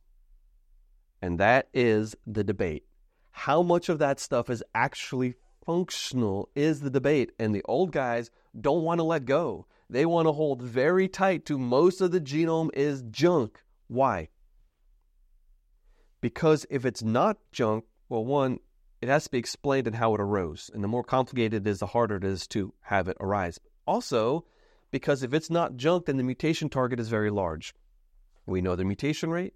And 1.20 1.38
that 1.38 1.68
is 1.74 2.14
the 2.26 2.44
debate. 2.44 2.84
How 3.32 3.62
much 3.62 3.88
of 3.88 3.98
that 3.98 4.20
stuff 4.20 4.48
is 4.48 4.62
actually 4.74 5.34
functional 5.64 6.48
is 6.54 6.80
the 6.80 6.90
debate. 6.90 7.32
And 7.38 7.54
the 7.54 7.62
old 7.66 7.92
guys 7.92 8.30
don't 8.58 8.82
want 8.82 8.98
to 8.98 9.04
let 9.04 9.24
go. 9.24 9.66
They 9.88 10.06
want 10.06 10.26
to 10.26 10.32
hold 10.32 10.62
very 10.62 11.08
tight 11.08 11.44
to 11.46 11.58
most 11.58 12.00
of 12.00 12.12
the 12.12 12.20
genome 12.20 12.70
is 12.74 13.02
junk. 13.10 13.62
Why? 13.88 14.28
Because 16.20 16.66
if 16.70 16.84
it's 16.84 17.02
not 17.02 17.38
junk, 17.50 17.84
well, 18.08 18.24
one, 18.24 18.58
it 19.00 19.08
has 19.08 19.24
to 19.24 19.30
be 19.30 19.38
explained 19.38 19.86
in 19.86 19.94
how 19.94 20.14
it 20.14 20.20
arose. 20.20 20.70
And 20.72 20.84
the 20.84 20.88
more 20.88 21.02
complicated 21.02 21.66
it 21.66 21.70
is, 21.70 21.78
the 21.78 21.86
harder 21.86 22.16
it 22.16 22.24
is 22.24 22.46
to 22.48 22.74
have 22.82 23.08
it 23.08 23.16
arise. 23.18 23.58
Also, 23.90 24.44
because 24.92 25.24
if 25.24 25.34
it's 25.34 25.50
not 25.50 25.76
junk, 25.76 26.06
then 26.06 26.16
the 26.16 26.22
mutation 26.22 26.68
target 26.68 27.00
is 27.00 27.08
very 27.08 27.28
large. 27.28 27.74
We 28.46 28.60
know 28.60 28.76
the 28.76 28.84
mutation 28.84 29.30
rate. 29.30 29.54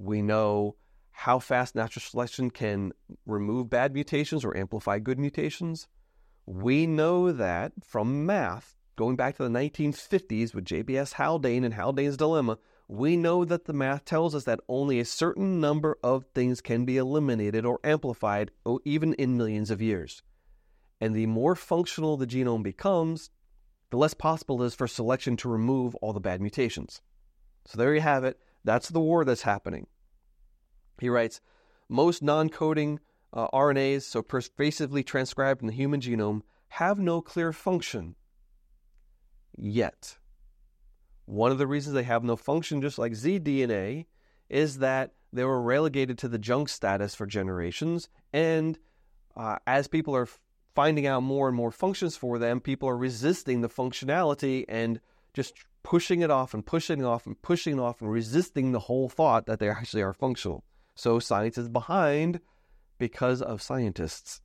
We 0.00 0.22
know 0.22 0.74
how 1.12 1.38
fast 1.38 1.76
natural 1.76 2.02
selection 2.02 2.50
can 2.50 2.90
remove 3.26 3.70
bad 3.70 3.94
mutations 3.94 4.44
or 4.44 4.56
amplify 4.56 4.98
good 4.98 5.20
mutations. 5.20 5.86
We 6.46 6.88
know 6.88 7.30
that 7.30 7.70
from 7.84 8.26
math, 8.26 8.74
going 8.96 9.14
back 9.14 9.36
to 9.36 9.44
the 9.44 9.56
1950s 9.56 10.52
with 10.52 10.64
JBS 10.64 11.12
Haldane 11.12 11.62
and 11.62 11.74
Haldane's 11.74 12.16
dilemma, 12.16 12.58
we 12.88 13.16
know 13.16 13.44
that 13.44 13.66
the 13.66 13.72
math 13.72 14.04
tells 14.04 14.34
us 14.34 14.42
that 14.44 14.58
only 14.68 14.98
a 14.98 15.04
certain 15.04 15.60
number 15.60 15.96
of 16.02 16.24
things 16.34 16.60
can 16.60 16.84
be 16.84 16.96
eliminated 16.96 17.64
or 17.64 17.78
amplified, 17.84 18.50
oh, 18.66 18.80
even 18.84 19.14
in 19.14 19.36
millions 19.36 19.70
of 19.70 19.80
years. 19.80 20.24
And 21.00 21.14
the 21.14 21.26
more 21.26 21.54
functional 21.54 22.16
the 22.16 22.26
genome 22.26 22.64
becomes, 22.64 23.30
the 23.94 24.00
less 24.00 24.12
possible 24.12 24.60
it 24.60 24.66
is 24.66 24.74
for 24.74 24.88
selection 24.88 25.36
to 25.36 25.48
remove 25.48 25.94
all 25.96 26.12
the 26.12 26.18
bad 26.18 26.40
mutations. 26.40 27.00
So 27.64 27.78
there 27.78 27.94
you 27.94 28.00
have 28.00 28.24
it. 28.24 28.40
That's 28.64 28.88
the 28.88 28.98
war 28.98 29.24
that's 29.24 29.42
happening. 29.42 29.86
He 30.98 31.08
writes 31.08 31.40
Most 31.88 32.20
non 32.20 32.48
coding 32.48 32.98
uh, 33.32 33.46
RNAs, 33.54 34.02
so 34.02 34.20
pervasively 34.20 35.04
transcribed 35.04 35.60
in 35.60 35.68
the 35.68 35.72
human 35.72 36.00
genome, 36.00 36.42
have 36.70 36.98
no 36.98 37.20
clear 37.20 37.52
function 37.52 38.16
yet. 39.56 40.18
One 41.26 41.52
of 41.52 41.58
the 41.58 41.68
reasons 41.68 41.94
they 41.94 42.02
have 42.02 42.24
no 42.24 42.34
function, 42.34 42.82
just 42.82 42.98
like 42.98 43.12
zDNA, 43.12 44.06
is 44.48 44.78
that 44.78 45.12
they 45.32 45.44
were 45.44 45.62
relegated 45.62 46.18
to 46.18 46.26
the 46.26 46.38
junk 46.38 46.68
status 46.68 47.14
for 47.14 47.26
generations. 47.26 48.08
And 48.32 48.76
uh, 49.36 49.58
as 49.68 49.86
people 49.86 50.16
are 50.16 50.26
finding 50.74 51.06
out 51.06 51.22
more 51.22 51.48
and 51.48 51.56
more 51.56 51.70
functions 51.70 52.16
for 52.16 52.38
them, 52.38 52.60
people 52.60 52.88
are 52.88 52.96
resisting 52.96 53.60
the 53.60 53.68
functionality 53.68 54.64
and 54.68 55.00
just 55.32 55.54
pushing 55.82 56.20
it 56.20 56.30
off 56.30 56.54
and 56.54 56.64
pushing 56.64 57.00
it 57.00 57.04
off 57.04 57.26
and 57.26 57.40
pushing 57.42 57.74
it 57.74 57.80
off 57.80 58.00
and 58.00 58.10
resisting 58.10 58.72
the 58.72 58.80
whole 58.80 59.08
thought 59.08 59.46
that 59.46 59.58
they 59.58 59.68
actually 59.68 60.02
are 60.02 60.14
functional. 60.14 60.64
So 60.94 61.18
science 61.18 61.58
is 61.58 61.68
behind 61.68 62.40
because 62.98 63.42
of 63.42 63.62
scientists. 63.62 64.40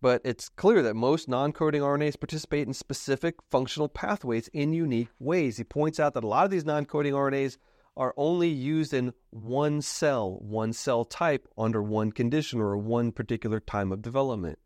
But 0.00 0.20
it's 0.24 0.48
clear 0.48 0.82
that 0.82 0.94
most 0.94 1.28
non 1.28 1.52
coding 1.52 1.82
RNAs 1.82 2.20
participate 2.20 2.68
in 2.68 2.72
specific 2.72 3.34
functional 3.50 3.88
pathways 3.88 4.48
in 4.48 4.72
unique 4.72 5.08
ways. 5.18 5.56
He 5.56 5.64
points 5.64 5.98
out 5.98 6.14
that 6.14 6.22
a 6.22 6.28
lot 6.28 6.44
of 6.44 6.50
these 6.52 6.64
non 6.64 6.84
coding 6.86 7.14
RNAs 7.14 7.58
are 7.98 8.14
only 8.16 8.48
used 8.48 8.94
in 8.94 9.12
one 9.30 9.82
cell, 9.82 10.38
one 10.40 10.72
cell 10.72 11.04
type, 11.04 11.48
under 11.58 11.82
one 11.82 12.12
condition 12.12 12.60
or 12.60 12.76
one 12.76 13.12
particular 13.12 13.60
time 13.60 13.92
of 13.92 14.00
development. 14.00 14.58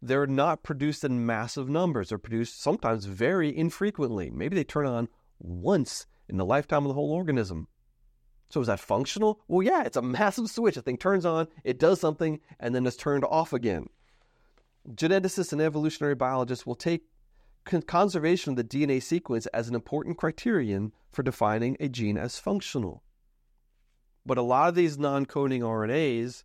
They're 0.00 0.26
not 0.26 0.62
produced 0.62 1.04
in 1.04 1.26
massive 1.26 1.68
numbers. 1.68 2.08
They're 2.08 2.18
produced 2.18 2.60
sometimes 2.60 3.04
very 3.04 3.56
infrequently. 3.56 4.30
Maybe 4.30 4.56
they 4.56 4.64
turn 4.64 4.86
on 4.86 5.08
once 5.38 6.06
in 6.28 6.38
the 6.38 6.44
lifetime 6.44 6.84
of 6.84 6.88
the 6.88 6.94
whole 6.94 7.12
organism. 7.12 7.68
So 8.50 8.60
is 8.60 8.68
that 8.68 8.80
functional? 8.80 9.40
Well, 9.48 9.62
yeah, 9.62 9.82
it's 9.84 9.96
a 9.96 10.02
massive 10.02 10.48
switch. 10.48 10.76
The 10.76 10.82
thing 10.82 10.96
turns 10.96 11.26
on, 11.26 11.48
it 11.64 11.78
does 11.78 12.00
something, 12.00 12.40
and 12.58 12.74
then 12.74 12.86
it's 12.86 12.96
turned 12.96 13.24
off 13.24 13.52
again. 13.52 13.88
Geneticists 14.88 15.52
and 15.52 15.60
evolutionary 15.60 16.14
biologists 16.14 16.64
will 16.64 16.74
take 16.74 17.02
conservation 17.64 18.52
of 18.52 18.56
the 18.56 18.64
DNA 18.64 19.02
sequence 19.02 19.46
as 19.46 19.68
an 19.68 19.74
important 19.74 20.16
criterion 20.16 20.92
for 21.10 21.22
defining 21.22 21.76
a 21.80 21.88
gene 21.88 22.16
as 22.16 22.38
functional. 22.38 23.02
But 24.24 24.38
a 24.38 24.42
lot 24.42 24.68
of 24.68 24.74
these 24.74 24.98
non 24.98 25.26
coding 25.26 25.62
RNAs, 25.62 26.44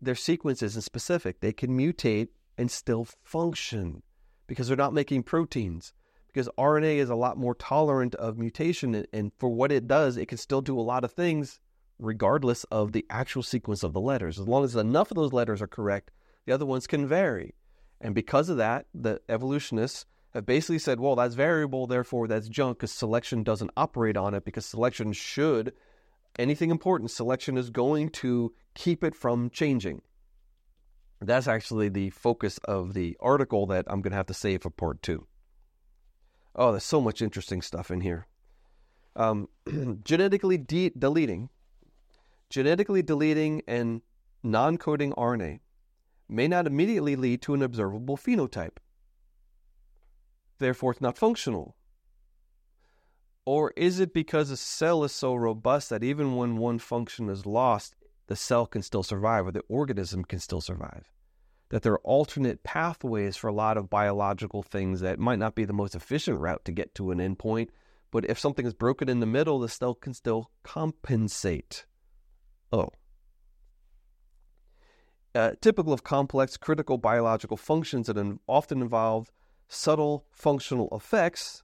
their 0.00 0.14
sequence 0.14 0.62
isn't 0.62 0.82
specific. 0.82 1.40
They 1.40 1.52
can 1.52 1.76
mutate 1.76 2.28
and 2.56 2.70
still 2.70 3.06
function 3.22 4.02
because 4.46 4.68
they're 4.68 4.76
not 4.76 4.94
making 4.94 5.22
proteins 5.24 5.92
because 6.28 6.48
RNA 6.58 6.96
is 6.96 7.10
a 7.10 7.16
lot 7.16 7.38
more 7.38 7.54
tolerant 7.54 8.14
of 8.16 8.38
mutation. 8.38 8.94
And, 8.94 9.06
and 9.12 9.32
for 9.38 9.48
what 9.48 9.72
it 9.72 9.88
does, 9.88 10.16
it 10.16 10.26
can 10.26 10.38
still 10.38 10.60
do 10.60 10.78
a 10.78 10.82
lot 10.82 11.04
of 11.04 11.12
things 11.12 11.58
regardless 11.98 12.64
of 12.64 12.92
the 12.92 13.04
actual 13.10 13.42
sequence 13.42 13.82
of 13.82 13.92
the 13.92 14.00
letters. 14.00 14.38
As 14.38 14.46
long 14.46 14.64
as 14.64 14.76
enough 14.76 15.10
of 15.10 15.16
those 15.16 15.32
letters 15.32 15.60
are 15.60 15.66
correct, 15.66 16.12
the 16.46 16.52
other 16.52 16.66
ones 16.66 16.86
can 16.86 17.06
vary. 17.06 17.54
And 18.00 18.14
because 18.14 18.48
of 18.48 18.56
that, 18.58 18.86
the 18.94 19.20
evolutionists 19.28 20.06
have 20.34 20.46
basically 20.46 20.78
said, 20.78 21.00
well, 21.00 21.16
that's 21.16 21.34
variable, 21.34 21.86
therefore 21.86 22.28
that's 22.28 22.48
junk 22.48 22.78
because 22.78 22.92
selection 22.92 23.42
doesn't 23.42 23.70
operate 23.76 24.16
on 24.16 24.34
it 24.34 24.44
because 24.44 24.66
selection 24.66 25.12
should, 25.12 25.72
anything 26.38 26.70
important, 26.70 27.10
selection 27.10 27.56
is 27.56 27.70
going 27.70 28.10
to 28.10 28.52
keep 28.74 29.02
it 29.02 29.14
from 29.14 29.50
changing. 29.50 30.02
That's 31.20 31.48
actually 31.48 31.88
the 31.88 32.10
focus 32.10 32.58
of 32.64 32.94
the 32.94 33.16
article 33.20 33.66
that 33.66 33.86
I'm 33.88 34.02
going 34.02 34.12
to 34.12 34.16
have 34.16 34.26
to 34.26 34.34
save 34.34 34.62
for 34.62 34.70
part 34.70 35.02
two. 35.02 35.26
Oh, 36.54 36.72
there's 36.72 36.84
so 36.84 37.00
much 37.00 37.22
interesting 37.22 37.62
stuff 37.62 37.90
in 37.90 38.00
here. 38.00 38.26
Um, 39.16 39.48
genetically 40.04 40.58
de- 40.58 40.90
deleting, 40.90 41.48
genetically 42.50 43.02
deleting 43.02 43.62
and 43.66 44.02
non-coding 44.42 45.12
RNA 45.12 45.60
may 46.28 46.46
not 46.46 46.66
immediately 46.66 47.16
lead 47.16 47.42
to 47.42 47.54
an 47.54 47.62
observable 47.62 48.16
phenotype. 48.16 48.76
Therefore, 50.58 50.92
it's 50.92 51.00
not 51.00 51.18
functional. 51.18 51.76
Or 53.44 53.72
is 53.76 53.98
it 53.98 54.12
because 54.12 54.50
a 54.50 54.58
cell 54.58 55.04
is 55.04 55.12
so 55.12 55.34
robust 55.34 55.88
that 55.88 56.04
even 56.04 56.36
when 56.36 56.58
one 56.58 56.78
function 56.78 57.30
is 57.30 57.46
lost, 57.46 57.94
the 58.26 58.36
cell 58.36 58.66
can 58.66 58.82
still 58.82 59.02
survive 59.02 59.46
or 59.46 59.52
the 59.52 59.62
organism 59.68 60.24
can 60.24 60.38
still 60.38 60.60
survive? 60.60 61.10
That 61.70 61.82
there 61.82 61.94
are 61.94 62.00
alternate 62.00 62.62
pathways 62.62 63.36
for 63.36 63.48
a 63.48 63.54
lot 63.54 63.78
of 63.78 63.88
biological 63.88 64.62
things 64.62 65.00
that 65.00 65.18
might 65.18 65.38
not 65.38 65.54
be 65.54 65.64
the 65.64 65.72
most 65.72 65.94
efficient 65.94 66.40
route 66.40 66.64
to 66.66 66.72
get 66.72 66.94
to 66.96 67.10
an 67.10 67.18
endpoint, 67.18 67.68
but 68.10 68.28
if 68.28 68.38
something 68.38 68.66
is 68.66 68.74
broken 68.74 69.08
in 69.08 69.20
the 69.20 69.26
middle, 69.26 69.58
the 69.60 69.68
cell 69.68 69.94
can 69.94 70.12
still 70.12 70.50
compensate. 70.62 71.86
Oh. 72.70 72.90
Uh, 75.34 75.52
typical 75.60 75.92
of 75.92 76.04
complex 76.04 76.56
critical 76.56 76.98
biological 76.98 77.56
functions 77.56 78.08
that 78.08 78.38
often 78.46 78.82
involve 78.82 79.30
subtle 79.68 80.26
functional 80.30 80.88
effects, 80.92 81.62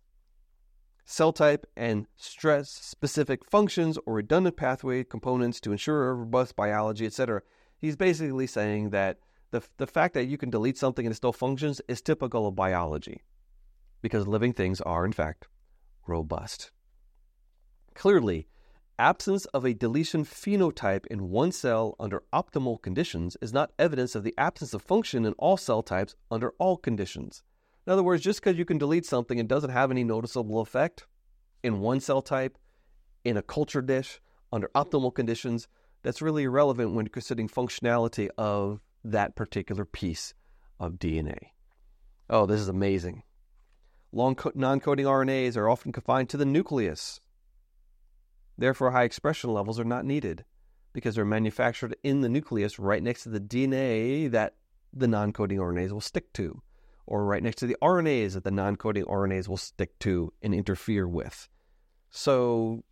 cell 1.05 1.33
type, 1.33 1.67
and 1.77 2.07
stress 2.17 2.71
specific 2.71 3.45
functions 3.45 3.99
or 4.07 4.15
redundant 4.15 4.57
pathway 4.57 5.03
components 5.03 5.61
to 5.61 5.73
ensure 5.73 6.15
robust 6.15 6.55
biology, 6.55 7.07
etc. 7.07 7.43
He's 7.79 7.97
basically 7.97 8.47
saying 8.47 8.91
that 8.91 9.19
the, 9.51 9.63
the 9.77 9.87
fact 9.87 10.15
that 10.15 10.25
you 10.27 10.37
can 10.37 10.51
delete 10.51 10.79
something 10.79 11.07
and 11.07 11.13
it 11.13 11.17
still 11.17 11.33
functions 11.33 11.81
is 11.89 12.01
typical 12.01 12.47
of 12.47 12.55
biology 12.55 13.23
because 14.03 14.27
living 14.27 14.53
things 14.53 14.81
are, 14.83 15.05
in 15.05 15.13
fact, 15.13 15.49
robust. 16.07 16.71
Clearly, 17.95 18.49
absence 18.99 19.45
of 19.47 19.65
a 19.65 19.73
deletion 19.73 20.25
phenotype 20.25 21.07
in 21.07 21.31
one 21.31 21.53
cell 21.53 21.97
under 21.99 22.23
optimal 22.33 22.81
conditions 22.83 23.37
is 23.41 23.53
not 23.53 23.73
evidence 23.79 24.15
of 24.15 24.25
the 24.25 24.35
absence 24.37 24.75
of 24.75 24.83
function 24.83 25.25
in 25.25 25.33
all 25.35 25.57
cell 25.57 25.83
types 25.83 26.17
under 26.31 26.53
all 26.59 26.77
conditions. 26.77 27.43
In 27.87 27.93
other 27.93 28.03
words, 28.03 28.23
just 28.23 28.41
because 28.41 28.57
you 28.57 28.65
can 28.65 28.79
delete 28.79 29.05
something 29.05 29.39
and 29.39 29.49
doesn't 29.49 29.71
have 29.71 29.91
any 29.91 30.05
noticeable 30.05 30.61
effect 30.61 31.07
in 31.63 31.81
one 31.81 32.01
cell 32.01 32.23
type, 32.23 32.57
in 33.25 33.37
a 33.37 33.43
culture 33.43 33.83
dish, 33.83 34.21
under 34.53 34.71
optimal 34.75 35.15
conditions, 35.15 35.69
that's 36.03 36.23
really 36.23 36.45
irrelevant 36.45 36.95
when 36.95 37.09
considering 37.09 37.49
functionality 37.49 38.29
of 38.39 38.81
that 39.03 39.35
particular 39.35 39.85
piece 39.85 40.35
of 40.79 40.95
DNA. 40.95 41.39
Oh, 42.31 42.47
this 42.47 42.61
is 42.61 42.69
amazing. 42.69 43.23
Long 44.13 44.37
non 44.55 44.81
coding 44.81 45.07
RNAs 45.07 45.57
are 45.57 45.69
often 45.69 45.93
confined 45.93 46.29
to 46.31 46.37
the 46.37 46.45
nucleus. 46.45 47.21
Therefore, 48.57 48.93
high 48.93 49.05
expression 49.05 49.53
levels 49.53 49.81
are 49.81 49.85
not 49.85 50.05
needed 50.05 50.45
because 50.93 51.17
they're 51.17 51.25
manufactured 51.25 51.97
in 52.05 52.21
the 52.21 52.29
nucleus 52.29 52.79
right 52.79 53.03
next 53.03 53.25
to 53.25 53.29
the 53.29 53.41
DNA 53.41 54.31
that 54.31 54.55
the 54.93 55.09
non 55.09 55.33
coding 55.33 55.59
RNAs 55.59 55.91
will 55.91 56.01
stick 56.01 56.33
to, 56.35 56.63
or 57.07 57.25
right 57.25 57.43
next 57.43 57.57
to 57.57 57.67
the 57.67 57.77
RNAs 57.83 58.35
that 58.35 58.45
the 58.45 58.51
non 58.51 58.77
coding 58.77 59.05
RNAs 59.05 59.49
will 59.49 59.57
stick 59.57 59.99
to 60.01 60.33
and 60.43 60.55
interfere 60.55 61.07
with. 61.07 61.49
So, 62.11 62.85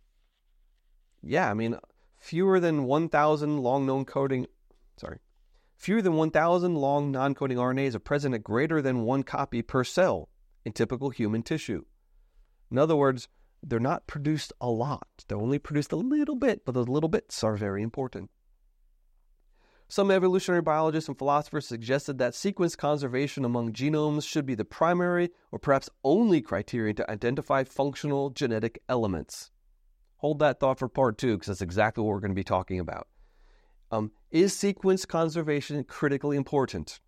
yeah, 1.21 1.49
I 1.49 1.53
mean, 1.53 1.77
fewer 2.17 2.59
than 2.59 2.83
1,000 2.83 3.59
long 3.59 3.85
known 3.85 4.05
coding, 4.05 4.47
sorry, 4.97 5.19
fewer 5.75 6.01
than 6.01 6.13
1,000 6.13 6.75
long 6.75 7.11
non 7.11 7.33
coding 7.33 7.57
RNAs 7.57 7.95
are 7.95 7.99
present 7.99 8.35
at 8.35 8.43
greater 8.43 8.81
than 8.81 9.03
one 9.03 9.23
copy 9.23 9.61
per 9.61 9.83
cell 9.83 10.29
in 10.65 10.73
typical 10.73 11.09
human 11.09 11.43
tissue. 11.43 11.83
In 12.71 12.77
other 12.77 12.95
words, 12.95 13.27
they're 13.61 13.79
not 13.79 14.07
produced 14.07 14.51
a 14.59 14.69
lot. 14.69 15.07
They're 15.27 15.37
only 15.37 15.59
produced 15.59 15.91
a 15.91 15.97
little 15.97 16.35
bit, 16.35 16.65
but 16.65 16.73
those 16.73 16.89
little 16.89 17.09
bits 17.09 17.43
are 17.43 17.55
very 17.55 17.81
important. 17.81 18.29
Some 19.93 20.09
evolutionary 20.09 20.63
biologists 20.63 21.07
and 21.07 21.15
philosophers 21.15 21.67
suggested 21.67 22.17
that 22.17 22.33
sequence 22.33 22.75
conservation 22.75 23.45
among 23.45 23.73
genomes 23.73 24.27
should 24.27 24.43
be 24.43 24.55
the 24.55 24.65
primary 24.65 25.29
or 25.51 25.59
perhaps 25.59 25.87
only 26.03 26.41
criterion 26.41 26.95
to 26.95 27.11
identify 27.11 27.63
functional 27.63 28.31
genetic 28.31 28.81
elements. 28.89 29.51
Hold 30.17 30.39
that 30.39 30.59
thought 30.59 30.79
for 30.79 30.89
part 30.89 31.19
two, 31.19 31.35
because 31.35 31.45
that's 31.45 31.61
exactly 31.61 32.03
what 32.03 32.09
we're 32.09 32.21
going 32.21 32.31
to 32.31 32.35
be 32.35 32.43
talking 32.43 32.79
about. 32.79 33.07
Um, 33.91 34.11
is 34.31 34.57
sequence 34.57 35.05
conservation 35.05 35.83
critically 35.83 36.37
important? 36.37 36.99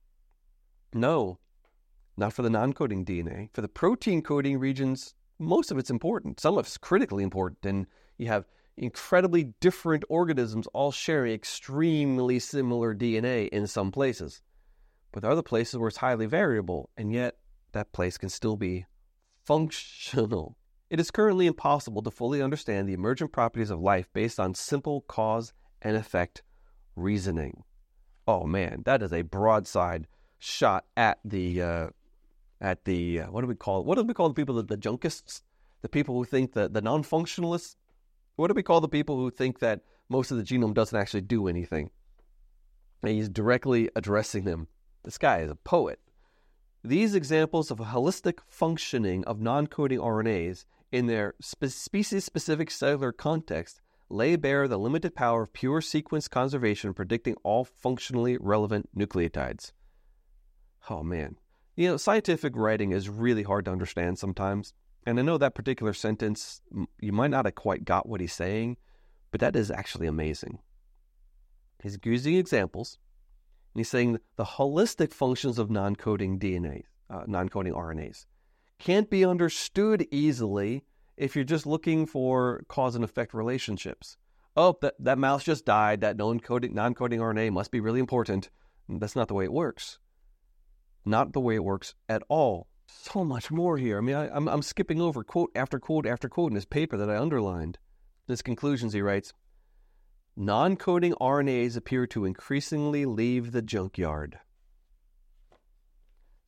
No, 0.93 1.39
not 2.17 2.34
for 2.34 2.43
the 2.43 2.52
non 2.52 2.71
coding 2.71 3.04
DNA. 3.04 3.50
For 3.52 3.62
the 3.62 3.67
protein 3.67 4.21
coding 4.21 4.60
regions, 4.60 5.15
most 5.39 5.71
of 5.71 5.80
it's 5.80 5.89
important. 5.89 6.39
Some 6.39 6.56
of 6.56 6.67
it's 6.67 6.78
critically 6.78 7.24
important. 7.24 7.65
And 7.65 7.88
you 8.19 8.28
have 8.28 8.45
incredibly 8.77 9.53
different 9.59 10.03
organisms 10.09 10.67
all 10.73 10.91
sharing 10.91 11.33
extremely 11.33 12.39
similar 12.39 12.93
DNA 12.93 13.47
in 13.49 13.67
some 13.67 13.91
places. 13.91 14.41
But 15.11 15.21
there 15.21 15.29
are 15.29 15.33
other 15.33 15.41
places 15.41 15.77
where 15.77 15.88
it's 15.88 15.97
highly 15.97 16.25
variable, 16.25 16.89
and 16.97 17.11
yet 17.13 17.38
that 17.71 17.93
place 17.93 18.17
can 18.17 18.29
still 18.29 18.57
be 18.57 18.85
functional. 19.43 20.57
It 20.89 20.99
is 20.99 21.11
currently 21.11 21.47
impossible 21.47 22.01
to 22.03 22.11
fully 22.11 22.41
understand 22.41 22.88
the 22.88 22.93
emergent 22.93 23.31
properties 23.31 23.69
of 23.69 23.79
life 23.79 24.09
based 24.13 24.39
on 24.39 24.53
simple 24.53 25.01
cause 25.01 25.53
and 25.81 25.95
effect 25.95 26.43
reasoning. 26.95 27.63
Oh 28.27 28.45
man, 28.45 28.83
that 28.85 29.01
is 29.01 29.13
a 29.13 29.21
broadside 29.21 30.07
shot 30.38 30.85
at 30.97 31.19
the 31.23 31.61
uh, 31.61 31.88
at 32.59 32.85
the 32.85 33.21
uh, 33.21 33.31
what 33.31 33.41
do 33.41 33.47
we 33.47 33.55
call 33.55 33.79
it? 33.79 33.85
What 33.85 33.97
do 33.97 34.03
we 34.03 34.13
call 34.13 34.27
the 34.27 34.33
people 34.33 34.55
that 34.55 34.67
the 34.67 34.77
junkists, 34.77 35.41
the 35.81 35.89
people 35.89 36.15
who 36.15 36.25
think 36.25 36.53
that 36.53 36.73
the 36.73 36.81
non-functionalists? 36.81 37.75
What 38.36 38.48
do 38.48 38.54
we 38.54 38.63
call 38.63 38.82
the 38.82 38.89
people 38.89 39.17
who 39.17 39.32
think 39.32 39.60
that 39.60 39.82
most 40.10 40.32
of 40.32 40.38
the 40.38 40.43
genome 40.43 40.74
doesn't 40.74 40.98
actually 40.98 41.21
do 41.21 41.48
anything? 41.48 41.89
And 43.02 43.12
he's 43.12 43.30
directly 43.30 43.89
addressing 43.95 44.43
them. 44.43 44.67
This 45.04 45.17
guy 45.17 45.39
is 45.39 45.52
a 45.52 45.56
poet. 45.56 46.00
These 46.84 47.15
examples 47.15 47.71
of 47.71 47.80
a 47.80 47.86
holistic 47.86 48.39
functioning 48.48 49.24
of 49.26 49.39
non-coding 49.39 50.00
RNAs 50.00 50.65
in 50.91 51.08
their 51.08 51.36
spe- 51.41 51.65
species-specific 51.65 52.69
cellular 52.69 53.12
context 53.12 53.82
lay 54.10 54.36
bare 54.36 54.67
the 54.67 54.78
limited 54.78 55.15
power 55.15 55.43
of 55.43 55.54
pure 55.54 55.82
sequence 55.82 56.28
conservation 56.28 56.93
predicting 56.93 57.36
all 57.43 57.63
functionally 57.63 58.38
relevant 58.38 58.89
nucleotides. 58.95 59.71
Oh 60.89 61.02
man, 61.02 61.38
you 61.76 61.88
know, 61.88 61.98
scientific 61.98 62.56
writing 62.56 62.91
is 62.91 63.10
really 63.10 63.43
hard 63.43 63.65
to 63.65 63.71
understand 63.71 64.19
sometimes. 64.19 64.74
And 65.05 65.19
I 65.19 65.21
know 65.21 65.37
that 65.37 65.55
particular 65.55 65.93
sentence, 65.93 66.61
you 66.99 67.11
might 67.11 67.31
not 67.31 67.45
have 67.45 67.55
quite 67.55 67.85
got 67.85 68.09
what 68.09 68.21
he's 68.21 68.33
saying, 68.33 68.77
but 69.31 69.39
that 69.39 69.55
is 69.55 69.69
actually 69.69 70.07
amazing. 70.07 70.59
He's 71.81 71.99
using 72.03 72.35
examples, 72.35 72.97
and 73.73 73.79
he's 73.79 73.89
saying 73.89 74.19
the 74.37 74.45
holistic 74.45 75.13
functions 75.13 75.59
of 75.59 75.69
non 75.69 75.95
coding 75.95 76.39
DNA, 76.39 76.83
uh, 77.09 77.23
non 77.27 77.49
coding 77.49 77.73
RNAs, 77.73 78.25
can't 78.79 79.09
be 79.09 79.23
understood 79.23 80.07
easily 80.09 80.83
if 81.17 81.35
you're 81.35 81.45
just 81.45 81.67
looking 81.67 82.05
for 82.05 82.63
cause 82.67 82.95
and 82.95 83.03
effect 83.03 83.33
relationships. 83.33 84.17
Oh, 84.57 84.77
that, 84.81 84.95
that 84.99 85.17
mouse 85.19 85.43
just 85.43 85.65
died. 85.65 86.01
That 86.01 86.17
non 86.17 86.39
coding 86.39 86.71
RNA 86.73 87.51
must 87.51 87.71
be 87.71 87.79
really 87.79 87.99
important. 87.99 88.49
That's 88.89 89.15
not 89.15 89.27
the 89.27 89.33
way 89.33 89.43
it 89.43 89.53
works 89.53 89.99
not 91.05 91.33
the 91.33 91.39
way 91.39 91.55
it 91.55 91.63
works 91.63 91.93
at 92.09 92.23
all. 92.27 92.67
So 92.88 93.24
much 93.24 93.52
more 93.52 93.78
here. 93.78 93.98
I 93.98 94.02
mean, 94.02 94.15
I, 94.15 94.26
am 94.26 94.32
I'm, 94.36 94.48
I'm 94.48 94.62
skipping 94.62 95.02
over 95.02 95.24
quote 95.24 95.52
after 95.56 95.80
quote 95.80 96.06
after 96.06 96.30
quote 96.30 96.52
in 96.52 96.56
his 96.56 96.65
paper 96.65 96.98
that 96.98 97.10
I 97.10 97.17
underlined. 97.17 97.78
His 98.28 98.41
conclusions, 98.41 98.93
he 98.93 99.02
writes 99.02 99.34
Non 100.36 100.76
coding 100.76 101.13
RNAs 101.21 101.78
appear 101.78 102.08
to 102.08 102.26
increasingly 102.26 103.06
leave 103.06 103.52
the 103.52 103.62
junkyard. 103.62 104.39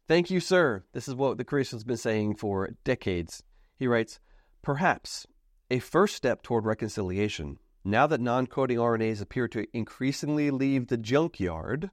Thank 0.08 0.30
you, 0.30 0.40
sir. 0.40 0.84
This 0.94 1.08
is 1.08 1.16
what 1.16 1.38
the 1.38 1.44
Christian's 1.44 1.84
been 1.84 1.98
saying 1.98 2.36
for 2.36 2.70
decades. 2.84 3.44
He 3.78 3.88
writes 3.88 4.20
Perhaps 4.62 5.28
a 5.70 5.80
first 5.80 6.16
step 6.16 6.42
toward 6.42 6.66
reconciliation, 6.66 7.60
now 7.84 8.08
that 8.08 8.22
non 8.22 8.48
coding 8.48 8.78
RNAs 8.78 9.22
appear 9.22 9.48
to 9.50 9.66
increasingly 9.74 10.50
leave 10.50 10.88
the 10.88 10.98
junkyard, 10.98 11.92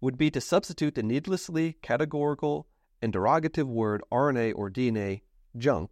would 0.00 0.16
be 0.16 0.30
to 0.30 0.40
substitute 0.40 0.94
the 0.94 1.02
needlessly 1.02 1.76
categorical 1.82 2.68
and 3.00 3.12
derogative 3.12 3.66
word 3.66 4.02
RNA 4.12 4.54
or 4.56 4.70
DNA, 4.70 5.22
junk, 5.56 5.90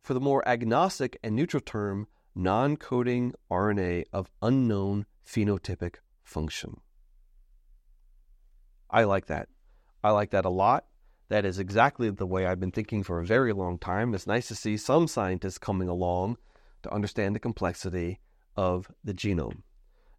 for 0.00 0.14
the 0.14 0.20
more 0.20 0.46
agnostic 0.46 1.18
and 1.22 1.34
neutral 1.36 1.60
term 1.60 2.06
non 2.34 2.76
coding 2.76 3.34
RNA 3.50 4.04
of 4.12 4.30
unknown 4.40 5.06
phenotypic 5.26 5.96
function. 6.22 6.80
I 8.90 9.04
like 9.04 9.26
that. 9.26 9.48
I 10.04 10.10
like 10.10 10.30
that 10.30 10.44
a 10.44 10.50
lot. 10.50 10.86
That 11.28 11.44
is 11.44 11.58
exactly 11.58 12.10
the 12.10 12.26
way 12.26 12.44
I've 12.44 12.60
been 12.60 12.72
thinking 12.72 13.02
for 13.02 13.20
a 13.20 13.24
very 13.24 13.52
long 13.52 13.78
time. 13.78 14.14
It's 14.14 14.26
nice 14.26 14.48
to 14.48 14.54
see 14.54 14.76
some 14.76 15.08
scientists 15.08 15.58
coming 15.58 15.88
along 15.88 16.36
to 16.82 16.92
understand 16.92 17.34
the 17.34 17.40
complexity 17.40 18.20
of 18.56 18.90
the 19.02 19.14
genome. 19.14 19.62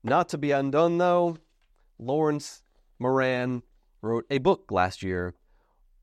Not 0.04 0.30
to 0.30 0.38
be 0.38 0.52
undone, 0.52 0.98
though, 0.98 1.38
Laurence 2.00 2.64
Moran 3.00 3.62
wrote 4.02 4.26
a 4.30 4.40
book 4.40 4.72
last 4.72 5.04
year. 5.04 5.36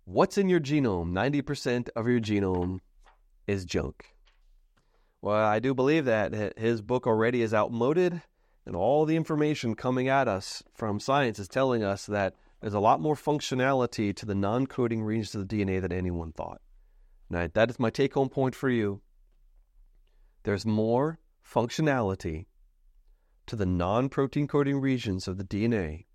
What's 0.05 0.39
in 0.39 0.49
your 0.49 0.61
genome? 0.61 1.13
90% 1.13 1.89
of 1.95 2.09
your 2.09 2.21
genome 2.21 2.81
is 3.47 3.65
junk. 3.65 4.15
Well, 5.23 5.45
I 5.45 5.59
do 5.59 5.75
believe 5.75 6.07
that 6.07 6.59
his 6.59 6.81
book 6.81 7.07
already 7.07 7.43
is 7.43 7.53
outmoded, 7.53 8.23
and 8.65 8.75
all 8.75 9.05
the 9.05 9.17
information 9.17 9.75
coming 9.75 10.09
at 10.09 10.29
us 10.29 10.63
from 10.73 10.99
science 10.99 11.39
is 11.39 11.49
telling 11.49 11.85
us 11.85 12.07
that 12.07 12.35
there's 12.61 12.75
a 12.75 12.81
lot 12.81 13.01
more 13.01 13.15
functionality 13.15 14.15
to 14.17 14.27
the 14.27 14.35
non 14.35 14.67
coding 14.67 15.03
regions 15.03 15.35
of 15.35 15.49
the 15.49 15.57
DNA 15.57 15.81
than 15.81 15.93
anyone 15.93 16.33
thought. 16.33 16.61
Now, 17.29 17.49
that 17.53 17.71
is 17.71 17.79
my 17.79 17.91
take 17.91 18.15
home 18.15 18.29
point 18.29 18.55
for 18.55 18.69
you. 18.69 19.01
There's 20.43 20.67
more 20.67 21.19
functionality 21.45 22.47
to 23.47 23.57
the 23.57 23.67
non 23.67 24.09
protein 24.09 24.49
coding 24.49 24.81
regions 24.81 25.29
of 25.29 25.37
the 25.37 25.45
DNA 25.45 26.07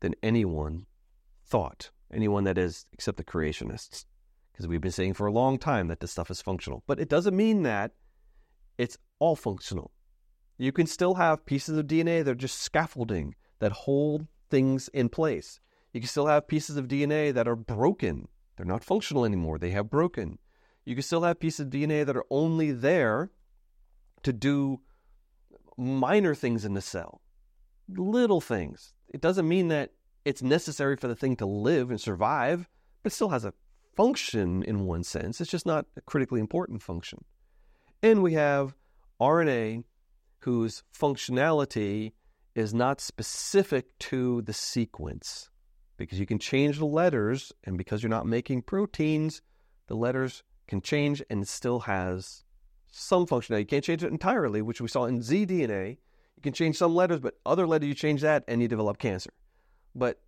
than 0.00 0.14
anyone 0.22 0.86
thought. 1.44 1.90
Anyone 2.12 2.44
that 2.44 2.58
is, 2.58 2.86
except 2.92 3.16
the 3.16 3.24
creationists. 3.24 4.04
Because 4.52 4.66
we've 4.66 4.80
been 4.80 4.90
saying 4.90 5.14
for 5.14 5.26
a 5.26 5.32
long 5.32 5.58
time 5.58 5.88
that 5.88 6.00
this 6.00 6.12
stuff 6.12 6.30
is 6.30 6.42
functional. 6.42 6.82
But 6.86 6.98
it 6.98 7.08
doesn't 7.08 7.36
mean 7.36 7.62
that 7.62 7.92
it's 8.76 8.98
all 9.18 9.36
functional. 9.36 9.92
You 10.56 10.72
can 10.72 10.86
still 10.86 11.14
have 11.14 11.46
pieces 11.46 11.78
of 11.78 11.86
DNA 11.86 12.24
that 12.24 12.30
are 12.30 12.34
just 12.34 12.60
scaffolding 12.60 13.34
that 13.60 13.72
hold 13.72 14.26
things 14.50 14.88
in 14.88 15.08
place. 15.08 15.60
You 15.92 16.00
can 16.00 16.08
still 16.08 16.26
have 16.26 16.48
pieces 16.48 16.76
of 16.76 16.88
DNA 16.88 17.32
that 17.32 17.48
are 17.48 17.56
broken. 17.56 18.28
They're 18.56 18.66
not 18.66 18.84
functional 18.84 19.24
anymore. 19.24 19.58
They 19.58 19.70
have 19.70 19.90
broken. 19.90 20.38
You 20.84 20.94
can 20.94 21.02
still 21.02 21.22
have 21.22 21.38
pieces 21.38 21.60
of 21.60 21.72
DNA 21.72 22.04
that 22.04 22.16
are 22.16 22.24
only 22.30 22.72
there 22.72 23.30
to 24.22 24.32
do 24.32 24.80
minor 25.76 26.34
things 26.34 26.64
in 26.64 26.74
the 26.74 26.80
cell, 26.80 27.20
little 27.88 28.40
things. 28.40 28.94
It 29.08 29.20
doesn't 29.20 29.48
mean 29.48 29.68
that 29.68 29.92
it's 30.28 30.42
necessary 30.42 30.94
for 30.94 31.08
the 31.08 31.16
thing 31.16 31.36
to 31.36 31.46
live 31.46 31.90
and 31.90 31.98
survive, 31.98 32.68
but 33.02 33.12
it 33.12 33.14
still 33.14 33.30
has 33.30 33.46
a 33.46 33.54
function 33.96 34.62
in 34.62 34.84
one 34.84 35.02
sense. 35.02 35.40
It's 35.40 35.50
just 35.50 35.64
not 35.64 35.86
a 35.96 36.02
critically 36.02 36.38
important 36.38 36.82
function. 36.82 37.24
And 38.02 38.22
we 38.22 38.34
have 38.34 38.74
RNA 39.18 39.84
whose 40.40 40.82
functionality 40.94 42.12
is 42.54 42.74
not 42.74 43.00
specific 43.00 43.98
to 44.00 44.42
the 44.42 44.52
sequence 44.52 45.48
because 45.96 46.20
you 46.20 46.26
can 46.26 46.38
change 46.38 46.78
the 46.78 46.84
letters, 46.84 47.50
and 47.64 47.78
because 47.78 48.02
you're 48.02 48.10
not 48.10 48.26
making 48.26 48.62
proteins, 48.62 49.40
the 49.86 49.96
letters 49.96 50.42
can 50.66 50.82
change 50.82 51.22
and 51.30 51.42
it 51.42 51.48
still 51.48 51.80
has 51.80 52.44
some 52.92 53.26
functionality. 53.26 53.60
You 53.60 53.66
can't 53.66 53.84
change 53.84 54.04
it 54.04 54.12
entirely, 54.12 54.60
which 54.60 54.82
we 54.82 54.88
saw 54.88 55.06
in 55.06 55.20
zDNA. 55.20 55.96
You 56.36 56.42
can 56.42 56.52
change 56.52 56.76
some 56.76 56.94
letters, 56.94 57.18
but 57.18 57.38
other 57.46 57.66
letters 57.66 57.88
you 57.88 57.94
change 57.94 58.20
that 58.20 58.44
and 58.46 58.60
you 58.60 58.68
develop 58.68 58.98
cancer. 58.98 59.30
But 59.98 60.20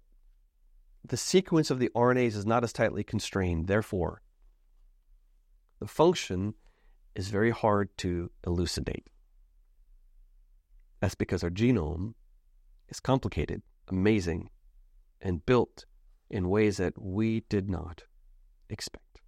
the 1.04 1.16
sequence 1.16 1.70
of 1.70 1.78
the 1.78 1.90
RNAs 1.94 2.34
is 2.34 2.44
not 2.44 2.64
as 2.64 2.72
tightly 2.72 3.04
constrained. 3.04 3.68
Therefore, 3.68 4.20
the 5.78 5.86
function 5.86 6.54
is 7.14 7.28
very 7.28 7.50
hard 7.50 7.96
to 7.98 8.30
elucidate. 8.44 9.06
That's 11.00 11.14
because 11.14 11.44
our 11.44 11.50
genome 11.50 12.14
is 12.88 13.00
complicated, 13.00 13.62
amazing, 13.88 14.50
and 15.20 15.46
built 15.46 15.86
in 16.28 16.48
ways 16.48 16.76
that 16.76 17.00
we 17.00 17.40
did 17.48 17.70
not 17.70 18.04
expect. 18.68 19.20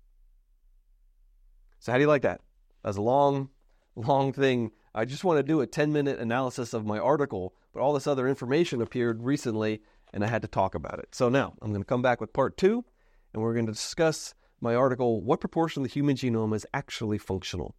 So, 1.78 1.92
how 1.92 1.98
do 1.98 2.02
you 2.02 2.08
like 2.08 2.22
that? 2.22 2.40
That's 2.84 2.96
a 2.96 3.02
long, 3.02 3.48
long 3.96 4.32
thing. 4.32 4.72
I 4.94 5.04
just 5.04 5.24
want 5.24 5.38
to 5.38 5.42
do 5.42 5.60
a 5.60 5.66
10 5.66 5.92
minute 5.92 6.18
analysis 6.18 6.74
of 6.74 6.84
my 6.84 6.98
article, 6.98 7.54
but 7.72 7.80
all 7.80 7.94
this 7.94 8.06
other 8.06 8.28
information 8.28 8.82
appeared 8.82 9.22
recently 9.22 9.80
and 10.12 10.24
I 10.24 10.28
had 10.28 10.42
to 10.42 10.48
talk 10.48 10.74
about 10.74 10.98
it. 10.98 11.14
So, 11.14 11.28
now 11.28 11.54
I'm 11.60 11.70
going 11.70 11.82
to 11.82 11.86
come 11.86 12.02
back 12.02 12.20
with 12.20 12.32
part 12.32 12.56
two 12.56 12.84
and 13.32 13.42
we're 13.42 13.54
going 13.54 13.66
to 13.66 13.72
discuss 13.72 14.34
my 14.60 14.74
article 14.74 15.22
What 15.22 15.40
Proportion 15.40 15.82
of 15.82 15.88
the 15.88 15.94
Human 15.94 16.16
Genome 16.16 16.54
is 16.54 16.66
Actually 16.72 17.18
Functional? 17.18 17.74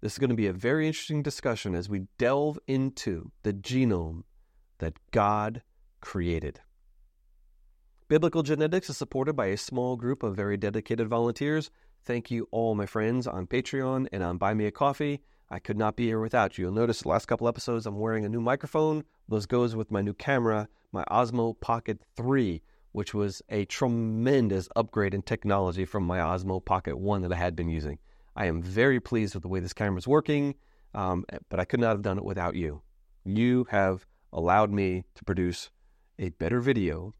This 0.00 0.12
is 0.12 0.18
going 0.18 0.30
to 0.30 0.36
be 0.36 0.46
a 0.46 0.52
very 0.52 0.86
interesting 0.86 1.22
discussion 1.22 1.74
as 1.74 1.88
we 1.88 2.06
delve 2.18 2.58
into 2.68 3.32
the 3.42 3.52
genome 3.52 4.22
that 4.78 4.94
God 5.10 5.62
created. 6.00 6.60
Biblical 8.06 8.42
Genetics 8.42 8.88
is 8.88 8.96
supported 8.96 9.34
by 9.34 9.46
a 9.46 9.56
small 9.56 9.96
group 9.96 10.22
of 10.22 10.36
very 10.36 10.56
dedicated 10.56 11.08
volunteers. 11.08 11.70
Thank 12.04 12.30
you 12.30 12.48
all 12.50 12.74
my 12.74 12.86
friends 12.86 13.26
on 13.26 13.46
Patreon 13.46 14.06
and 14.12 14.22
on 14.22 14.38
Buy 14.38 14.54
Me 14.54 14.66
a 14.66 14.70
Coffee. 14.70 15.22
I 15.50 15.58
could 15.58 15.78
not 15.78 15.96
be 15.96 16.06
here 16.06 16.20
without 16.20 16.58
you. 16.58 16.66
You'll 16.66 16.74
notice 16.74 17.02
the 17.02 17.08
last 17.08 17.26
couple 17.26 17.48
episodes 17.48 17.86
I'm 17.86 17.98
wearing 17.98 18.24
a 18.24 18.28
new 18.28 18.40
microphone. 18.40 19.04
Those 19.28 19.46
goes 19.46 19.74
with 19.74 19.90
my 19.90 20.02
new 20.02 20.12
camera, 20.12 20.68
my 20.92 21.04
Osmo 21.04 21.58
Pocket 21.58 22.02
3, 22.16 22.60
which 22.92 23.14
was 23.14 23.40
a 23.48 23.64
tremendous 23.64 24.68
upgrade 24.76 25.14
in 25.14 25.22
technology 25.22 25.86
from 25.86 26.04
my 26.04 26.18
Osmo 26.18 26.62
Pocket 26.62 26.98
1 26.98 27.22
that 27.22 27.32
I 27.32 27.36
had 27.36 27.56
been 27.56 27.70
using. 27.70 27.98
I 28.36 28.44
am 28.44 28.62
very 28.62 29.00
pleased 29.00 29.34
with 29.34 29.42
the 29.42 29.48
way 29.48 29.60
this 29.60 29.72
camera 29.72 29.98
is 29.98 30.06
working, 30.06 30.54
um, 30.94 31.24
but 31.48 31.58
I 31.58 31.64
could 31.64 31.80
not 31.80 31.90
have 31.90 32.02
done 32.02 32.18
it 32.18 32.24
without 32.24 32.54
you. 32.54 32.82
You 33.24 33.66
have 33.70 34.06
allowed 34.32 34.70
me 34.70 35.04
to 35.14 35.24
produce 35.24 35.70
a 36.18 36.28
better 36.30 36.60
video 36.60 37.14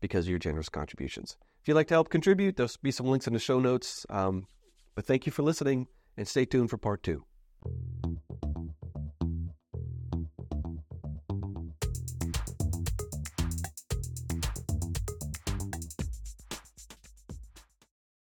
because 0.00 0.26
of 0.26 0.30
your 0.30 0.38
generous 0.38 0.68
contributions. 0.68 1.38
If 1.62 1.68
you'd 1.68 1.74
like 1.74 1.88
to 1.88 1.94
help 1.94 2.10
contribute, 2.10 2.56
there'll 2.56 2.72
be 2.82 2.90
some 2.90 3.06
links 3.06 3.26
in 3.26 3.32
the 3.32 3.38
show 3.38 3.58
notes. 3.58 4.04
Um, 4.10 4.46
but 4.94 5.06
thank 5.06 5.24
you 5.24 5.32
for 5.32 5.42
listening 5.42 5.86
and 6.16 6.26
stay 6.26 6.44
tuned 6.44 6.70
for 6.70 6.78
part 6.78 7.02
two. 7.02 7.24